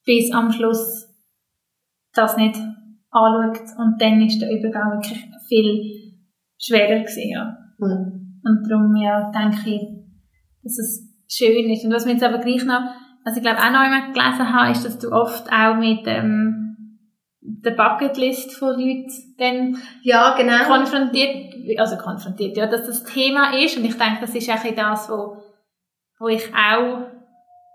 [0.04, 1.08] bis am Schluss
[2.12, 2.56] das nicht
[3.10, 3.78] anschaut.
[3.78, 6.12] Und dann ist der Übergang wirklich viel
[6.58, 7.56] schwerer gewesen, ja.
[7.78, 8.40] Mhm.
[8.44, 9.82] Und darum, ja, denke ich,
[10.62, 11.84] dass es schön ist.
[11.84, 12.82] Und was mir jetzt aber gleich noch,
[13.24, 16.70] was ich glaube auch noch einmal gelesen habe, ist, dass du oft auch mit ähm,
[17.40, 20.64] der Bucketlist von Leuten dann ja, genau.
[20.64, 23.76] konfrontiert, also konfrontiert, ja, dass das Thema ist.
[23.76, 25.36] Und ich denke, das ist auch das, wo,
[26.18, 27.06] wo ich auch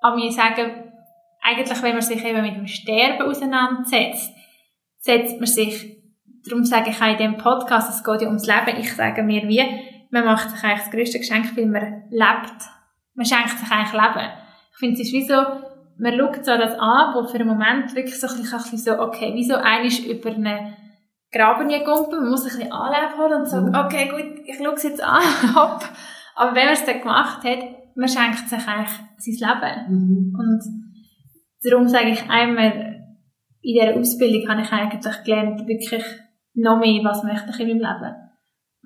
[0.01, 0.85] an mir sage,
[1.41, 4.31] eigentlich, wenn man sich eben mit dem Sterben auseinandersetzt,
[4.97, 5.97] setzt man sich,
[6.47, 9.47] darum sage ich auch in diesem Podcast, es geht ja ums Leben, ich sage mir
[9.47, 9.63] wie,
[10.09, 12.74] man macht sich eigentlich das grösste Geschenk, weil man lebt
[13.15, 14.29] man schenkt sich eigentlich Leben.
[14.71, 15.35] Ich finde, es ist wie so,
[15.97, 19.33] man schaut so das an, wo für einen Moment wirklich so ein bisschen so, okay,
[19.33, 20.75] wie so einisch über eine
[21.31, 23.75] Graben gumpeln, man muss ein bisschen Anlauf holen und sagen, mhm.
[23.75, 25.21] okay, gut, ich schaue es jetzt an,
[25.55, 25.83] hopp.
[26.35, 27.59] Aber wenn man es dann gemacht hat,
[27.95, 29.85] man schenkt sich eigentlich sein Leben.
[29.89, 30.35] Mhm.
[30.37, 30.63] Und
[31.63, 32.95] darum sage ich einmal,
[33.61, 36.03] in dieser Ausbildung habe ich eigentlich gelernt, wirklich
[36.53, 38.15] noch mehr, was möchte ich in meinem Leben.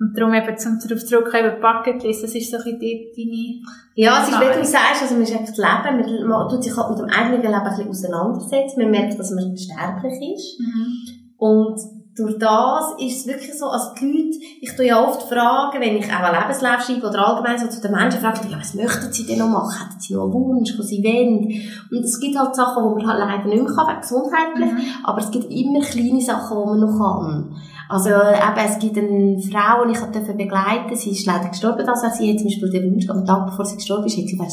[0.00, 3.60] Und darum eben, zum darauf zurückkommen, Bucketlist, das ist so ein bisschen deine...
[3.94, 6.74] Ja, es ist, wie du sagst, also man ist einfach das Leben, man, tut sich
[6.74, 10.58] halt mit dem eigenen Leben ein bisschen auseinandersetzen, man merkt, dass man sterblich ist.
[10.58, 11.36] Mhm.
[11.36, 11.78] Und
[12.16, 15.96] durch das ist es wirklich so, also die Leute, ich tue ja oft fragen, wenn
[15.96, 19.12] ich auch einen Lebenslauf schreibe oder allgemein so zu den Menschen frage, ja, was möchten
[19.12, 19.78] sie denn noch machen?
[19.78, 21.46] Hätten sie noch einen Wunsch, was sie wollen?
[21.90, 25.04] Und es gibt halt Sachen, die man halt leider nicht mehr kann, gesundheitlich, mhm.
[25.04, 27.56] aber es gibt immer kleine Sachen, die man noch kann.
[27.90, 32.06] Also eben, es gibt eine Frau, die ich durfte begleiten sie ist leider gestorben, also
[32.16, 34.52] sie hat zum Beispiel den Wunsch, am Tag bevor sie gestorben ist, hat sie gesagt,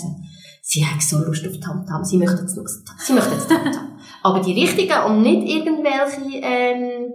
[0.64, 2.66] sie hat so Lust auf Tamtam, sie möchte jetzt noch,
[2.98, 4.00] sie möchte jetzt Tamtam.
[4.24, 7.14] Aber die richtigen und nicht irgendwelche, ähm,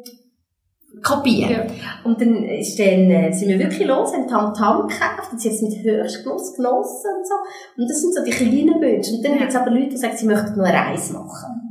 [1.03, 1.51] kapieren.
[1.51, 2.05] Ja.
[2.05, 5.57] Und dann ist dann, äh, sind wir wirklich los, haben Tamtam gekauft und sie hat
[5.57, 7.35] es mit Höchstgenuss genossen und so.
[7.77, 9.15] Und das sind so die kleinen Wünsche.
[9.17, 9.39] Und dann ja.
[9.39, 11.62] gibt es aber Leute, die sagen, sie möchten nur eine Reise machen.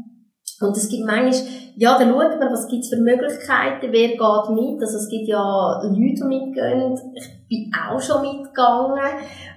[0.62, 1.34] Und es gibt manchmal,
[1.76, 4.82] ja, dann schaut man, was gibt's für Möglichkeiten, wer geht mit.
[4.82, 7.00] Also es gibt ja Leute, die mitgehen.
[7.16, 9.00] Ich bin auch schon mitgegangen,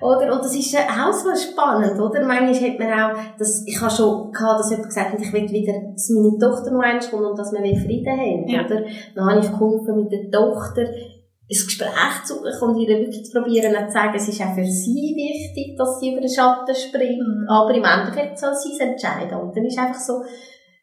[0.00, 0.32] oder?
[0.32, 2.24] Und das ist auch so spannend, oder?
[2.24, 5.50] Manchmal hat man auch, das, ich habe schon gehabt, dass jemand gesagt hat, ich will
[5.50, 8.64] wieder, dass meine Tochter noch eins kommt und dass wir wieder Frieden haben, ja.
[8.64, 8.82] oder?
[9.14, 13.38] Dann habe ich geholfen mit der Tochter, ein Gespräch zu suchen und ihr wirklich zu
[13.38, 17.18] probieren, zu sagen, es ist auch für sie wichtig, dass sie über den Schatten springt.
[17.18, 17.46] Mhm.
[17.48, 19.38] Aber im Endeffekt soll sie es entscheiden.
[19.38, 20.22] Und dann ist einfach so,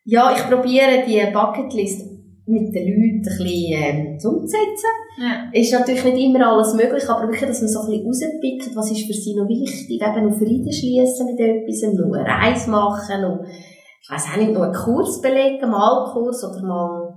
[0.03, 2.11] ja, ich probiere die Bucketlist
[2.45, 4.93] mit den Leuten ein bisschen ähm, umzusetzen.
[5.17, 5.49] Ja.
[5.53, 8.91] Ist natürlich nicht immer alles möglich, aber wirklich, dass man so ein bisschen rauspickt, was
[8.91, 13.21] ist für sie noch wichtig, eben noch Frieden schließen mit etwas, noch eine Reise machen,
[13.21, 17.13] noch, ich weiss auch nicht, noch einen Kurs belegen, Malkurs oder mal,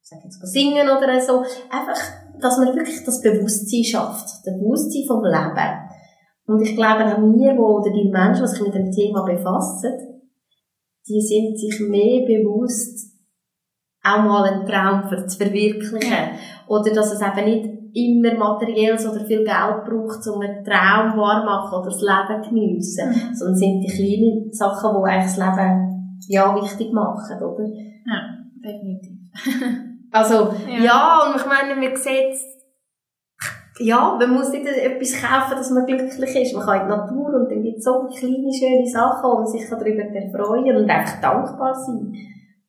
[0.00, 1.44] ich sag jetzt, singen oder so.
[1.70, 2.00] Einfach,
[2.40, 5.72] dass man wirklich das Bewusstsein schafft, das Bewusstsein vom Leben.
[6.46, 10.13] Und ich glaube auch wir, wo, oder die Menschen, die sich mit dem Thema befassen,
[11.08, 13.12] die sind sich mehr bewusst,
[14.02, 16.10] auch mal einen Traum zu verwirklichen.
[16.10, 16.30] Ja.
[16.66, 21.78] Oder dass es eben nicht immer materielles oder viel Geld braucht, um einen Traum wahrmachen
[21.78, 23.08] oder das Leben geniessen.
[23.08, 23.34] Mhm.
[23.34, 27.64] Sondern sind die kleinen Sachen, die eigentlich das Leben, ja, wichtig machen, oder?
[27.64, 28.20] Ja,
[28.62, 29.18] definitiv.
[30.10, 30.84] also, ja.
[30.84, 32.53] ja, und ich meine, man sieht
[33.78, 36.54] ja, man muss nicht etwas kaufen, dass man glücklich ist.
[36.54, 39.46] Man kann in die Natur und dann gibt es so kleine, schöne Sachen, wo man
[39.46, 42.14] sich darüber erfreuen und einfach dankbar sein.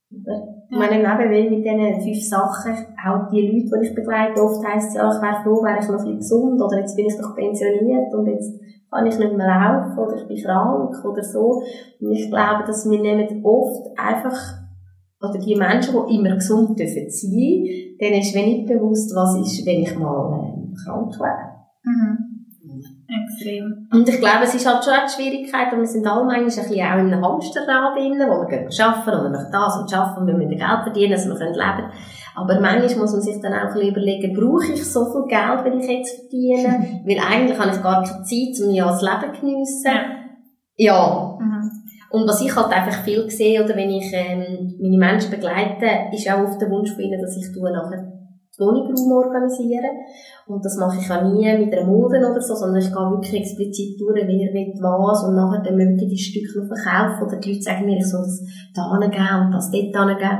[0.09, 0.55] Ja.
[0.67, 2.73] Ich meine, eben mit diesen fünf Sachen,
[3.05, 5.87] auch die Leute, die ich begleite, oft heisst es ja, ich wäre froh, wäre ich
[5.87, 8.59] noch ein bisschen gesund, oder jetzt bin ich doch pensioniert und jetzt
[8.91, 11.61] kann ich nicht mehr laufen, oder ich bin krank, oder so.
[12.01, 14.65] Und ich glaube, dass wir nehmen oft einfach
[15.21, 17.63] oder die Menschen, die immer gesund dürfen sein,
[18.01, 21.55] denen ist wenig bewusst, was ist, wenn ich mal krank wäre.
[21.83, 22.35] Mhm.
[23.07, 23.87] Extrem.
[23.91, 26.45] Und ich glaube, es ist halt schon eine Schwierigkeit, und wir sind alle manchmal ein
[26.45, 30.21] bisschen auch in einem Hamsterrad drin, wo wir gehen arbeiten und wir das und arbeiten
[30.21, 31.91] und wir müssen Geld verdienen, dass wir leben können.
[32.35, 35.63] Aber manchmal muss man sich dann auch ein bisschen überlegen, brauche ich so viel Geld,
[35.63, 37.01] wenn ich jetzt verdiene?
[37.05, 39.91] Weil eigentlich habe ich gar keine Zeit, um ja das Leben zu geniessen.
[40.75, 40.93] Ja.
[40.93, 41.37] ja.
[41.39, 41.71] Mhm.
[42.09, 46.29] Und was ich halt einfach viel sehe, oder wenn ich ähm, meine Menschen begleite, ist
[46.29, 48.14] auch oft der Wunsch von ihnen, dass ich tue nachher
[48.57, 49.95] Wohnraum organisieren.
[50.47, 53.41] Und das mache ich auch nie mit einer Mulde oder so, sondern ich gehe wirklich
[53.41, 57.37] explizit durch, wer will was und nachher dann möchte ich die Stücke noch verkaufen oder
[57.37, 60.39] die Leute sagen mir, ich soll das da hingeben und das dort hingeben.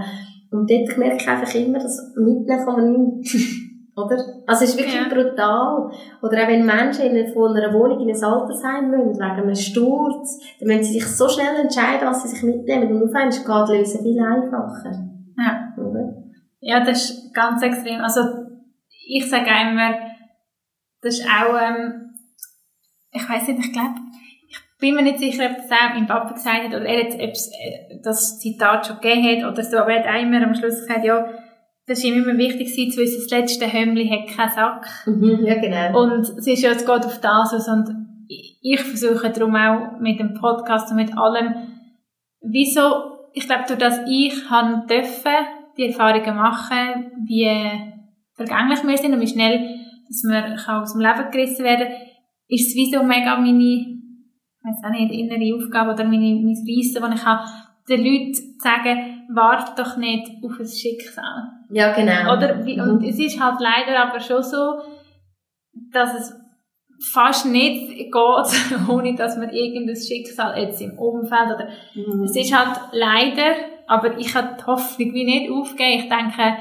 [0.51, 3.35] Und dort merke ich einfach immer, dass mitnehmen kann man nicht.
[3.97, 4.17] Oder?
[4.45, 5.07] Also es ist wirklich ja.
[5.07, 5.89] brutal.
[6.21, 10.39] Oder auch wenn Menschen in von einer Wohnung in ein Altersheim müssen, wegen einem Sturz,
[10.59, 12.91] dann müssen sie sich so schnell entscheiden, was sie sich mitnehmen.
[12.91, 13.29] Und auf einmal
[13.69, 14.91] geht lösen viel einfacher.
[15.37, 15.81] Ja.
[15.81, 16.13] Oder?
[16.59, 18.01] Ja, das ist ganz extrem.
[18.01, 18.21] Also,
[19.07, 19.93] ich sage immer,
[21.01, 22.15] das ist auch, ähm,
[23.11, 23.99] ich weiß nicht, ich glaube,
[24.49, 27.47] ich bin mir nicht sicher, ob das auch mein Papa gesagt hat, oder er es
[27.47, 30.79] äh, das Zitat schon gegeben hat, oder so, aber er hat auch immer am Schluss
[30.79, 31.27] gesagt, ja,
[31.87, 34.87] das ist ihm immer wichtig zu wissen, das letzte Hömmli hat keinen Sack.
[35.05, 36.01] Mhm, ja, genau.
[36.01, 40.19] Und es ist ja, es geht auf das aus, und ich versuche darum auch mit
[40.19, 41.53] dem Podcast und mit allem,
[42.41, 45.31] wieso, ich glaube, durch das ich haben dürfen,
[45.77, 47.49] die Erfahrungen machen, wie
[48.35, 51.97] vergänglich wir sind und wie schnell, dass man aus dem Leben gerissen werden kann,
[52.47, 56.55] ist es wie so mega meine, ich weiß auch nicht, innere Aufgabe oder meine, mein
[56.55, 57.43] Reissen, das ich habe,
[57.89, 61.51] den Leuten zu sagen, warte doch nicht auf ein Schicksal.
[61.69, 62.35] Ja, genau.
[62.35, 63.07] Oder, und mhm.
[63.07, 64.81] es ist halt leider aber schon so,
[65.91, 66.35] dass es
[66.99, 68.11] fast nicht geht,
[68.89, 72.23] ohne dass man irgendein Schicksal jetzt im Umfeld oder, mhm.
[72.23, 73.55] es ist halt leider
[73.87, 76.03] aber ich habe die Hoffnung wie nicht aufgegeben.
[76.03, 76.57] Ich denke,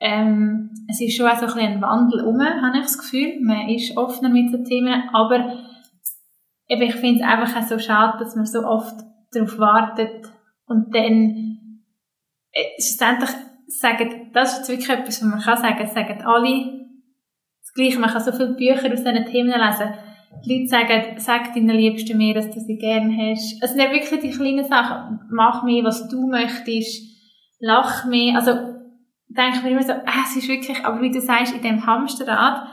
[0.00, 3.40] ähm, es ist schon auch so ein, bisschen ein Wandel um, habe ich das Gefühl.
[3.40, 5.58] Man ist offener mit so Themen, aber
[6.68, 8.94] eben, ich finde es einfach auch so schade, dass man so oft
[9.32, 10.26] darauf wartet
[10.66, 11.80] und dann
[12.52, 13.30] äh, schlussendlich
[13.68, 16.86] sagen, das ist wirklich etwas, was man kann sagen, sagen alle
[17.60, 17.98] das Gleiche.
[17.98, 19.94] Man kann so viele Bücher aus diesen Themen lesen
[20.44, 23.62] die Leute sagen, sag deinen Liebsten mehr, dass du sie gerne hast.
[23.62, 25.20] Es sind ja wirklich die kleinen Sachen.
[25.30, 27.02] Mach mehr, was du möchtest.
[27.60, 28.36] Lach mehr.
[28.36, 28.52] Also,
[29.28, 31.86] denke ich mir immer so, ah, es ist wirklich, aber wie du sagst, in dem
[31.86, 32.68] Hamsterrad.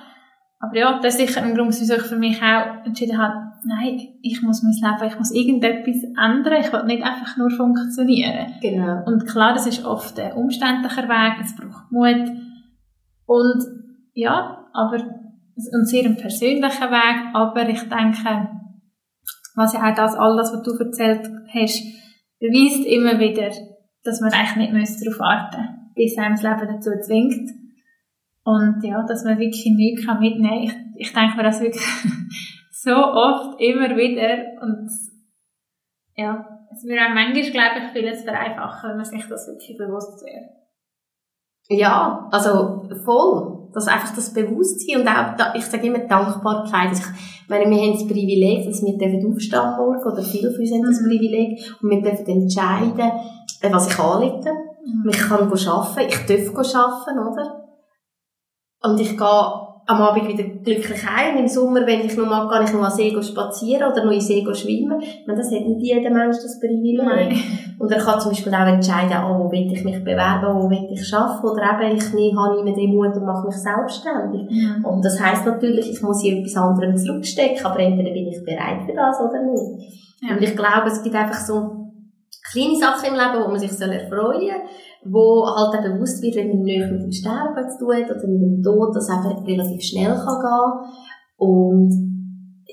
[0.60, 3.99] Aber ja, das ist sicher ein Grund, wieso ich für mich auch entschieden habe, nein,
[4.21, 6.62] ich muss mein Leben, ich muss irgendetwas ändern.
[6.62, 8.54] Ich will nicht einfach nur funktionieren.
[8.62, 9.04] Genau.
[9.06, 12.32] Und klar, das ist oft ein umständlicher Weg, es braucht Mut.
[13.26, 13.63] Und
[14.13, 15.22] ja, aber
[15.55, 18.49] ein sehr persönlicher Weg, aber ich denke,
[19.55, 21.83] was ja auch das, all das, was du erzählt hast,
[22.39, 23.51] beweist immer wieder,
[24.03, 27.51] dass man eigentlich nicht darauf warten muss, bis einem das Leben dazu zwingt.
[28.45, 30.95] Und ja, dass man wirklich nichts mitnehmen kann.
[30.97, 31.85] Ich, ich denke mir das wirklich
[32.71, 34.61] so oft, immer wieder.
[34.61, 34.89] Und
[36.15, 40.21] ja, es würde auch manchmal, glaube ich, vieles vereinfachen, wenn man sich das wirklich bewusst
[40.25, 40.49] wäre.
[41.69, 46.89] Ja, also voll dass einfach das Bewusstsein und auch, ich sage immer Dankbarkeit.
[46.89, 47.03] Also
[47.43, 50.71] ich meine, wir haben das Privileg, dass wir dürfen aufstehen morgen, oder viele von uns
[50.71, 51.09] haben das mhm.
[51.09, 53.12] Privileg, und wir dürfen entscheiden,
[53.62, 54.51] äh, was ich anlege.
[54.86, 55.09] Mhm.
[55.09, 57.63] Ich kann arbeiten, ich darf arbeiten, oder?
[58.83, 61.38] Und ich gehe am Abend wieder glücklich heim.
[61.38, 64.22] Im Sommer, wenn ich noch mal, kann ich noch an See spazieren oder noch in
[64.22, 65.02] See schwimmen.
[65.02, 67.02] Ich meine, das hat nicht jeder Mensch das Privileg.
[67.78, 70.88] Und er kann zum Beispiel auch entscheiden, oh, wo will ich mich bewerben, wo will
[70.91, 74.50] ich arbeiten, oder eben, ich nie, habe nicht mehr den Mut und mache mich selbstständig.
[74.50, 74.86] Mhm.
[74.86, 78.84] Und das heisst natürlich, ich muss hier etwas anderem zurückstecken, aber entweder bin ich bereit
[78.86, 79.91] für das oder nicht.
[80.22, 80.36] Ja.
[80.36, 81.84] Und ich glaube, es gibt einfach so
[82.52, 84.52] kleine Sachen im Leben, wo man sich erfreuen soll
[85.05, 88.27] wo halt auch bewusst wird, wenn man nicht mit dem Sterben zu tun hat oder
[88.27, 90.93] mit dem Tod, dass einfach relativ schnell kann gehen
[91.37, 92.13] und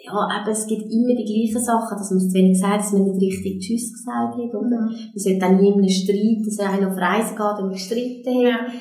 [0.02, 2.92] ja, eben, es gibt immer die gleichen Sachen, dass man es zu wenig sagt, dass
[2.92, 4.80] man nicht richtig Tschüss gesagt hat, oder?
[4.80, 4.96] Mhm.
[5.12, 8.46] Man sollte dann nie in einem Streit, dass er einer auf Reise geht und gestritten
[8.46, 8.72] hat.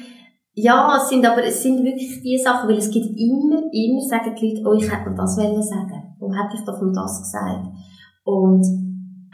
[0.56, 0.88] Ja.
[0.88, 4.36] ja, es sind aber, es sind wirklich die Sachen, weil es gibt immer, immer sagen
[4.40, 6.16] die Leute, oh, ich hätte mir das wollen sagen.
[6.20, 7.68] Warum hätte ich doch nur das gesagt?
[8.24, 8.66] Und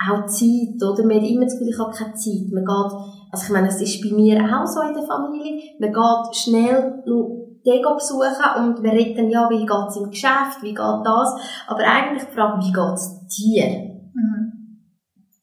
[0.02, 1.06] auch Zeit, oder?
[1.06, 2.52] Man hat immer das Gefühl, ich habe keine Zeit.
[2.52, 2.92] Man geht,
[3.36, 5.62] also ich meine, es ist bei mir auch so in der Familie.
[5.78, 10.74] Man geht schnell nur den besuchen und redet dann, ja, wie geht's im Geschäft, wie
[10.74, 11.36] geht das?
[11.68, 13.68] Aber eigentlich die Frage, wie geht's dir?
[14.14, 14.80] Mhm.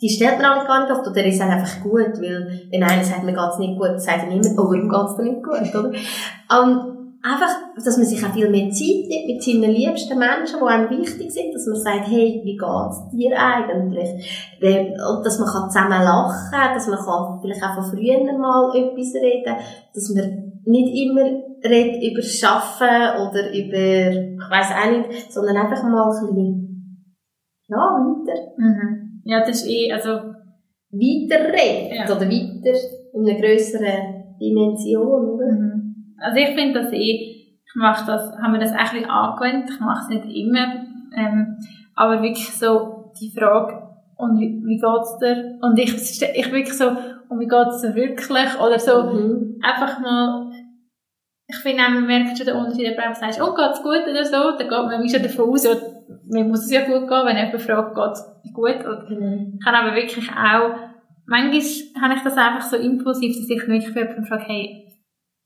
[0.01, 3.05] Die stellt man alle gar nicht oft, oder ist es einfach gut, weil wenn einer
[3.05, 5.93] sagt, mir geht's nicht gut, sagt er niemand, oh, warum geht's dir nicht gut, oder?
[6.57, 10.67] Um, einfach, dass man sich auch viel mehr Zeit nimmt mit seinen liebsten Menschen, die
[10.67, 14.11] einem wichtig sind, dass man sagt, hey, wie geht's dir eigentlich?
[14.61, 19.15] Und dass man zusammen lachen kann, dass man kann vielleicht auch von früher mal etwas
[19.15, 19.57] reden
[19.95, 21.25] dass man nicht immer
[21.65, 27.07] redet über Schaffen oder über, ich weiss auch nicht, sondern einfach mal ein bisschen,
[27.69, 28.53] ja, weiter.
[28.57, 29.23] Mhm.
[29.25, 30.11] Ja, das ist eh, also,
[30.91, 32.17] weiter redet, ja.
[32.17, 32.79] oder weiter
[33.15, 35.53] in einer grösseren Dimension, oder?
[35.53, 36.15] Mhm.
[36.19, 37.42] Also ich finde das eh,
[37.73, 40.85] ich mache das, haben wir das ein bisschen angewöhnt, ich mache es nicht immer,
[41.17, 41.57] ähm,
[41.95, 43.83] aber wirklich so die Frage,
[44.17, 45.59] und wie, wie geht's dir?
[45.63, 46.91] Und ich, ich wirklich so,
[47.29, 48.61] und wie geht's dir wirklich?
[48.61, 49.59] Oder so, mhm.
[49.63, 50.53] einfach mal,
[51.49, 54.57] ich finde man merkt schon den Unterschied, wenn du sagst, oh, geht's gut oder so,
[54.57, 55.73] dann geht man schon davon aus, ja,
[56.27, 58.81] mir muss es ja gut gehen, wenn jemand fragt, geht's gut?
[58.87, 59.55] Oder, mhm.
[59.59, 60.71] Ich kann aber wirklich auch,
[61.27, 64.92] manchmal habe ich das einfach so impulsiv, dass ich wirklich jemanden frage, hey,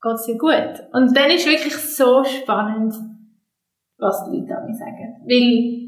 [0.06, 0.86] geht's dir gut?
[0.92, 2.94] Und dann ist wirklich so spannend,
[3.98, 5.16] was die Leute an mir sagen.
[5.26, 5.86] Weil,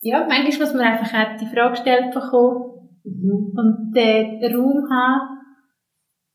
[0.00, 2.72] ja, manchmal muss man einfach auch die Frage gestellt bekommen
[3.04, 3.52] mhm.
[3.56, 5.38] und den Raum haben.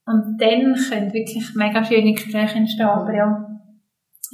[0.05, 2.87] Und dann können wirklich mega schöne Gespräche entstehen.
[2.87, 3.45] Aber ja,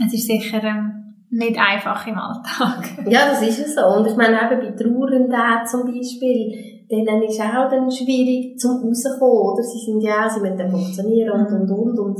[0.06, 2.90] es ist sicher ähm, nicht einfach im Alltag.
[3.10, 3.82] ja, das ist es so.
[3.82, 9.54] Und ich meine, eben bei Trauernden zum Beispiel, denen ist auch dann schwierig zum rauskommen,
[9.54, 9.64] oder?
[9.64, 12.00] Sie sind ja auch, sie müssen dann funktionieren und, und, und.
[12.00, 12.20] und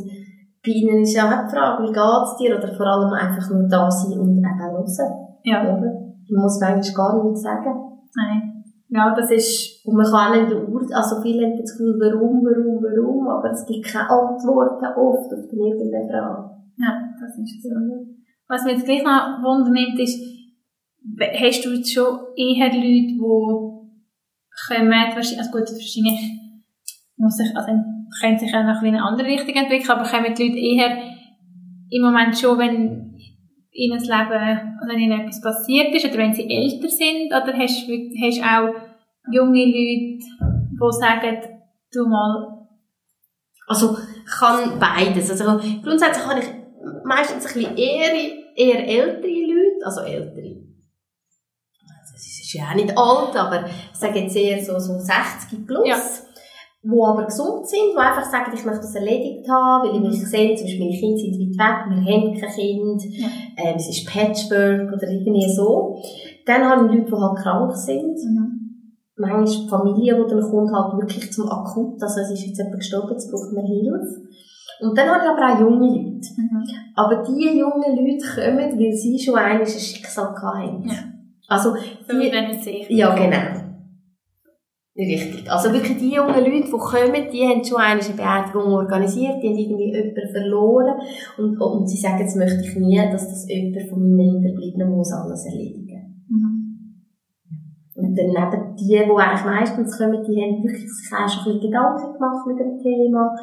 [0.64, 2.58] bei ihnen ist ja auch die Frage, wie geht es dir?
[2.58, 5.28] Oder vor allem einfach nur da sein und eben hören.
[5.44, 5.62] Ja.
[5.64, 5.92] Oder?
[6.30, 7.76] Man muss manchmal gar nichts sagen.
[8.16, 8.64] Nein.
[8.88, 9.86] Ja, das ist...
[9.86, 13.66] Und man kann nicht Ur also viele haben das Gefühl, warum, warum, warum, aber es
[13.66, 16.50] gibt keine Antworten oft auf irgendeine Frage.
[16.78, 17.70] Ja, das ist so.
[18.48, 20.22] Was mich jetzt gleich noch wundernimmt, ist,
[21.20, 26.40] hast du jetzt schon eher Leute, die kommen, also gut, wahrscheinlich
[27.18, 27.72] muss sich, also
[28.20, 30.98] können sich auch noch in eine andere Richtung entwickeln, aber kommen die Leute eher
[31.90, 33.20] im Moment schon, wenn
[33.72, 37.88] ihnen das Leben, wenn ihnen etwas passiert ist, oder wenn sie älter sind, oder hast
[37.88, 38.74] du auch
[39.32, 41.38] junge Leute, die sagen,
[41.92, 42.68] du mal...
[43.68, 45.32] Also, ich kann beides.
[45.32, 45.46] Also,
[45.82, 46.50] grundsätzlich kann ich
[47.06, 48.14] meistens ein bisschen eher,
[48.56, 50.58] eher ältere Leute, also ältere.
[52.02, 55.88] Das ist ja auch nicht alt, aber ich sage jetzt eher so, so 60 plus.
[55.88, 55.98] Ja
[56.84, 60.30] die aber gesund sind, die einfach sagen, ich möchte das erledigt haben, weil ich mich
[60.30, 63.28] sehe, zum Beispiel meine Kinder sind weit weg, wir haben kein Kind, ja.
[63.58, 65.96] ähm, es ist Patchwork oder irgendwie so.
[66.46, 68.18] Dann habe ich Leute, die halt krank sind.
[68.18, 68.60] Mhm.
[69.16, 73.12] Manchmal Familie, die dann kommt halt wirklich zum Akut, also es ist jetzt jemand gestorben,
[73.12, 74.22] jetzt braucht man Hilfe.
[74.82, 76.28] Und dann habe ich aber auch junge Leute.
[76.36, 76.64] Mhm.
[76.96, 80.84] Aber diese jungen Leute kommen, weil sie schon einmal ein Schicksal hatten.
[80.90, 80.96] Ja.
[81.48, 81.76] Also,
[82.90, 83.73] die, ja, genau.
[84.96, 85.50] Richtig.
[85.52, 89.58] Also wirklich die jungen Leute, die kommen, die haben schon eine Beerdigung organisiert, die haben
[89.58, 91.02] irgendwie jemanden verloren
[91.40, 95.12] und, und sie sagen, jetzt möchte ich nie, dass das jemand von meinen Hinterbliebenen muss
[95.12, 96.24] alles erledigen.
[96.30, 96.64] Mhm.
[97.96, 101.60] Und dann eben die, die eigentlich meistens kommen, die haben wirklich sich auch schon ein
[101.60, 103.36] bisschen Gedanken gemacht mit dem Thema,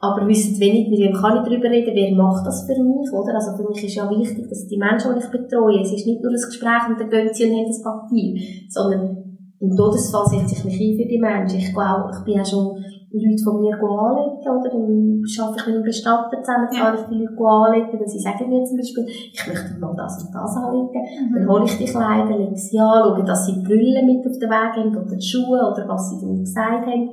[0.00, 3.34] aber wissen wenig, mit wem kann ich darüber reden, wer macht das für mich, oder?
[3.34, 6.22] Also für mich ist ja wichtig, dass die Menschen, die ich betreue, es ist nicht
[6.22, 9.27] nur ein Gespräch und dann gehen sie und haben das Papier, sondern
[9.60, 11.58] im Todesfall setze ich mich ein für die Menschen.
[11.58, 14.68] Ich glaube, ich bin auch schon Leute von mir anlegen, oder?
[14.70, 18.48] Dann arbeite ich mit einem Bestatter zusammen, zahle ich die Leute anlegen, weil sie sagen
[18.48, 21.02] mir zum Beispiel, ich möchte mal das und das anlegen.
[21.02, 21.34] Mhm.
[21.34, 24.38] Dann hole ich die Kleider, lege sie an, schaue, dass sie die Brille mit auf
[24.38, 27.10] den Weg haben, oder die Schuhe, oder was sie dann gesagt haben.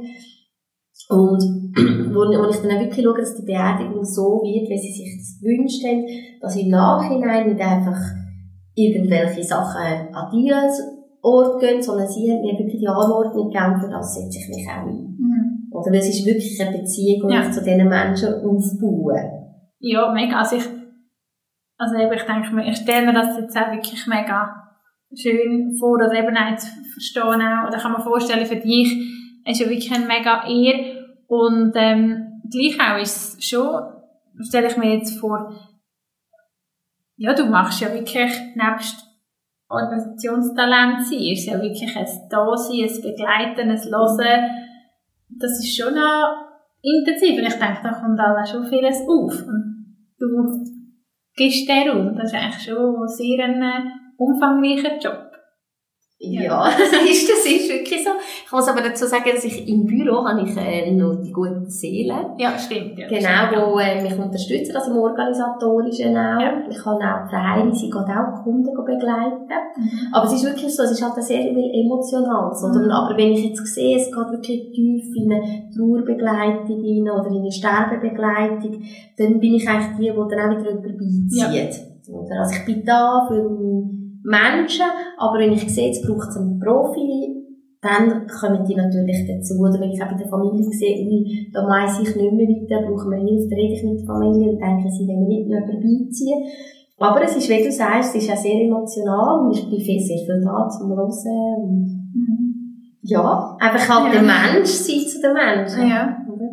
[1.10, 1.42] Und
[2.14, 5.18] wo, wo ich dann auch wirklich schaue, dass die Beerdigung so wird, wie sie sich
[5.18, 6.06] das gewünscht haben,
[6.42, 8.00] dass im Nachhinein nicht einfach
[8.76, 10.52] irgendwelche Sachen an die
[11.26, 14.68] Ort gehen, sondern sie hat mir wirklich die Anordnung gegeben, für das setze ich mich
[14.70, 15.18] auch ein.
[15.18, 15.72] Mhm.
[15.72, 17.42] Oder es ist wirklich eine Beziehung, die ja.
[17.42, 19.16] ich zu diesen Menschen aufbaue.
[19.80, 20.38] Ja, mega.
[20.38, 20.66] Also ich,
[21.78, 24.66] also eben, ich denke mir, ich stelle mir das jetzt auch wirklich mega
[25.14, 28.96] schön vor, oder eben auch zu verstehen auch, oder kann man vorstellen, für dich
[29.46, 33.70] ist ja wirklich ein mega Ehr und ähm, gleich auch ist es schon,
[34.42, 35.54] stelle ich mir jetzt vor,
[37.18, 39.05] ja, du machst ja wirklich nebst
[39.76, 44.50] Organisationstalent sein, ist ja wirklich ein Dasein, ein Begleiten, ein Hören.
[45.30, 46.46] Das ist schon noch
[46.82, 49.48] intensiv und ich denke, da kommt auch schon vieles auf.
[49.48, 50.28] Und du
[51.36, 55.25] gibst den Raum, das ist eigentlich schon sehr ein umfangreicher Job.
[56.18, 58.12] Ja, das ist, das ist wirklich so.
[58.46, 61.70] Ich muss aber dazu sagen, dass ich im Büro habe ich äh, noch die guten
[61.70, 62.38] Seelen.
[62.38, 62.98] Ja, stimmt.
[62.98, 66.40] Ja, genau, stimmt, wo äh, mich unterstützen, also im Organisatorischen auch.
[66.40, 66.64] Ja.
[66.70, 69.46] Ich kann auch Heini, sie geht auch Kunden begleiten.
[69.76, 70.14] Mhm.
[70.14, 72.64] Aber es ist wirklich so, es ist halt sehr viel Emotionales.
[72.64, 72.86] Oder?
[72.86, 72.92] Mhm.
[72.92, 77.42] Aber wenn ich jetzt sehe, es geht wirklich tief in eine Trauerbegleitung rein oder in
[77.42, 78.82] eine Sterbebegleitung,
[79.18, 81.82] dann bin ich eigentlich die, die dann auch wieder jemanden beizieht.
[82.08, 82.40] Oder?
[82.40, 84.86] Also ich bin da für meine Menschen,
[85.18, 87.32] aber wenn ich sehe, jetzt braucht es einen Profi,
[87.82, 89.62] dann kommen die natürlich dazu.
[89.62, 92.82] Oder wenn ich auch bei der Familie sehe, ui, da weiss ich nicht mehr weiter,
[92.88, 95.62] brauchen wir Hilfe, dann rede ich mit der Familie und denke, sie wollen nicht mehr
[95.62, 96.42] vorbeiziehen.
[96.98, 100.00] Aber es ist, wie du sagst, es ist auch sehr emotional und ich bin viel,
[100.02, 101.12] sehr viel da zum Hören.
[101.62, 102.98] Und Mhm.
[103.02, 104.22] ja, einfach halt Ja.
[104.22, 105.88] der Mensch sein zu den Menschen.
[105.90, 106.18] Ja.
[106.32, 106.50] Oder?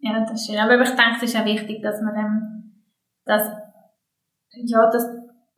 [0.00, 0.58] Ja, das ist schön.
[0.58, 2.82] Aber ich denke, es ist auch wichtig, dass man ähm,
[3.24, 3.48] das,
[4.64, 5.06] ja, dass,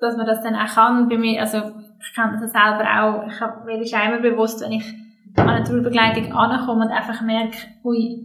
[0.01, 1.09] dass man das dann auch kann.
[1.09, 1.59] Bei mir, also,
[2.01, 3.27] ich kenne das selber auch.
[3.27, 4.95] Ich hab, mir ist auch immer bewusst, wenn ich
[5.37, 8.25] an eine Tourbegleitung ankomme und einfach merke, ui,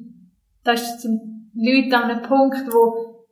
[0.64, 1.22] da sind
[1.56, 3.26] Leute an einem Punkt, wo,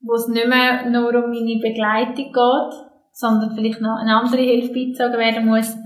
[0.00, 2.74] wo es nicht mehr nur um meine Begleitung geht,
[3.12, 5.76] sondern vielleicht noch eine andere Hilfe beizogen werden muss,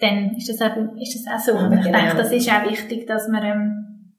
[0.00, 1.58] dann ist das, eben, ist das auch so.
[1.58, 1.98] Und ich Genau.
[1.98, 4.14] denke, das ist auch wichtig, dass man, ähm,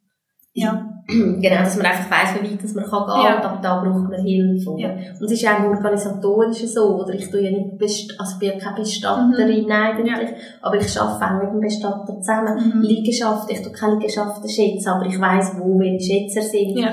[0.54, 0.89] ja,
[1.42, 3.42] Genau, dass man einfach weiss, wie weit man kann gehen Ja.
[3.42, 4.76] kann, aber da braucht man Hilfe.
[4.78, 4.90] Ja.
[4.90, 7.14] Und es ist auch im Organisatorischen so, oder?
[7.14, 9.72] Ich tue ja nicht, best also bin ja keine Bestatterin Mhm.
[9.72, 10.30] eigentlich,
[10.62, 12.74] aber ich arbeite auch mit dem Bestatter zusammen.
[12.76, 12.82] Mhm.
[12.82, 16.90] Liegenschaften, ich tue keine Liegenschaften schätzen, aber ich weiss, wo welche Schätzer sind, ja.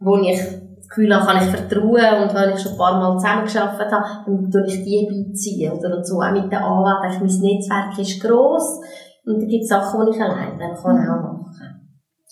[0.00, 3.16] wo ich das Gefühl habe, kann ich vertrauen und wenn ich schon ein paar Mal
[3.18, 5.72] zusammengearbeitet habe, dann tue ich die beiziehen.
[5.72, 5.96] Oder?
[5.98, 7.24] Und so auch mit den Anwälten.
[7.26, 8.80] Mein Netzwerk ist gross
[9.24, 11.46] und da gibt es Sachen, die ich alleine kann auch machen.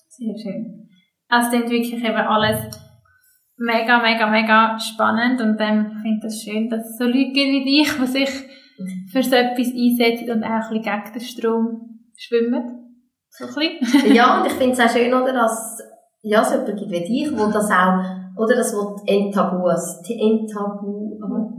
[0.09, 0.78] Sehr schön.
[1.29, 2.59] Also, es klingt wirklich eben alles
[3.57, 7.37] mega, mega, mega spannend und ähm, ich finde das schön, dass es so Leute gibt
[7.37, 8.31] wie dich, die sich
[9.13, 12.95] für so etwas einsetzen und auch ein bisschen gegen den Strom schwimmen.
[13.31, 14.15] So ein bisschen.
[14.15, 15.81] ja, und ich finde es auch schön, oder, dass
[16.23, 18.03] ja, es jemanden gibt wie dich, wo das auch,
[18.41, 21.53] oder das will Enttabuas, Enttabu, aber-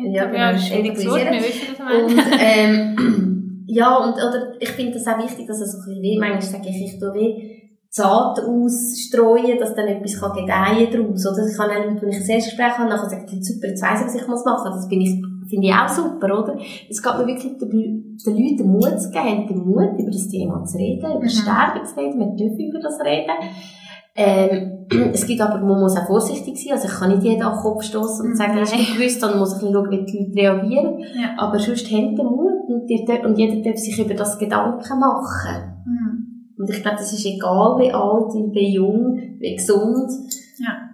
[0.00, 1.34] Ja, genau, ja, Wort, wir enttabuisieren.
[1.34, 5.72] wissen, was du und, ähm, ja, und, oder, ich finde das auch wichtig, dass es
[5.72, 7.57] so ein bisschen wie, manchmal sage ich, ich tue wie,
[7.90, 11.46] Saat ausstreuen, dass dann etwas kann gedeihen daraus, oder?
[11.46, 14.14] Ich kann Leute, wenn ich ein Erstgespräch habe, nachher sagen, super, jetzt weiss ich, was
[14.14, 14.70] ich muss machen.
[14.72, 15.14] Das finde ich,
[15.48, 16.58] finde ich auch super, oder?
[16.90, 20.28] Es geht mir wirklich den, den Leuten den Mut zu geben, den Mut, über das
[20.28, 21.28] Thema zu reden, über Mhm.
[21.28, 23.32] Sterben zu reden, wir dürfen über das reden.
[24.20, 27.54] Ähm, es gibt aber, man muss auch vorsichtig sein, also ich kann nicht jeden an
[27.54, 28.80] den Kopf stoßen und sagen, ist Nein.
[28.80, 30.98] nicht gewusst, dann muss ich ein bisschen schauen, wie die Leute reagieren.
[30.98, 31.34] Ja.
[31.38, 35.74] Aber sonst haben den Mut und, und jeder darf sich über das Gedanken machen.
[35.86, 36.07] Mhm.
[36.58, 40.10] Und ich glaube, das ist egal, wie alt, wie jung, wie gesund,
[40.58, 40.90] Ja.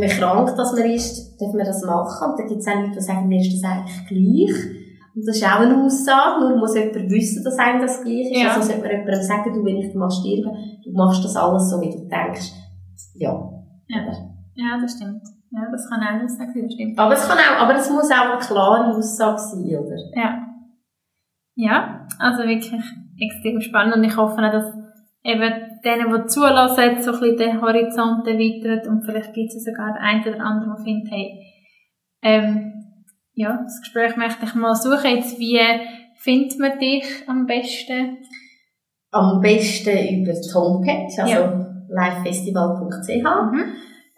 [0.00, 2.30] wie krank das man ist, darf man das machen.
[2.30, 4.56] Und dann gibt es auch Leute, die sagen, mir ist das eigentlich gleich.
[5.14, 8.40] Und das ist auch eine Aussage, nur muss jemand wissen, dass einem das gleich ist.
[8.40, 8.48] Ja.
[8.54, 10.50] Also sollte man jemandem sagen, du, wenn ich mal sterbe,
[10.82, 12.50] du machst das alles so, wie du denkst.
[13.14, 13.30] Ja.
[13.88, 14.00] Ja.
[14.54, 15.22] ja, das stimmt.
[15.52, 16.98] Ja, das kann auch eine Aussage sein, das stimmt.
[16.98, 19.96] Aber es kann auch, aber es muss auch eine klare Aussage sein, oder?
[20.16, 20.40] Ja.
[21.56, 22.72] Ja, also wirklich
[23.20, 24.66] extrem spannend und ich hoffe auch, dass
[25.24, 29.94] eben denen, die zulassen, so ein bisschen den Horizont erweitert und vielleicht gibt es sogar
[29.94, 31.40] den einen oder anderen, der findet, hey,
[32.22, 32.72] ähm,
[33.32, 35.16] ja, das Gespräch möchte ich mal suchen.
[35.16, 35.58] Jetzt, wie
[36.16, 38.18] findet man dich am besten?
[39.10, 41.66] Am besten über die Homepage, also Ja.
[41.88, 43.52] livefestival.ch.
[43.52, 43.64] Mhm.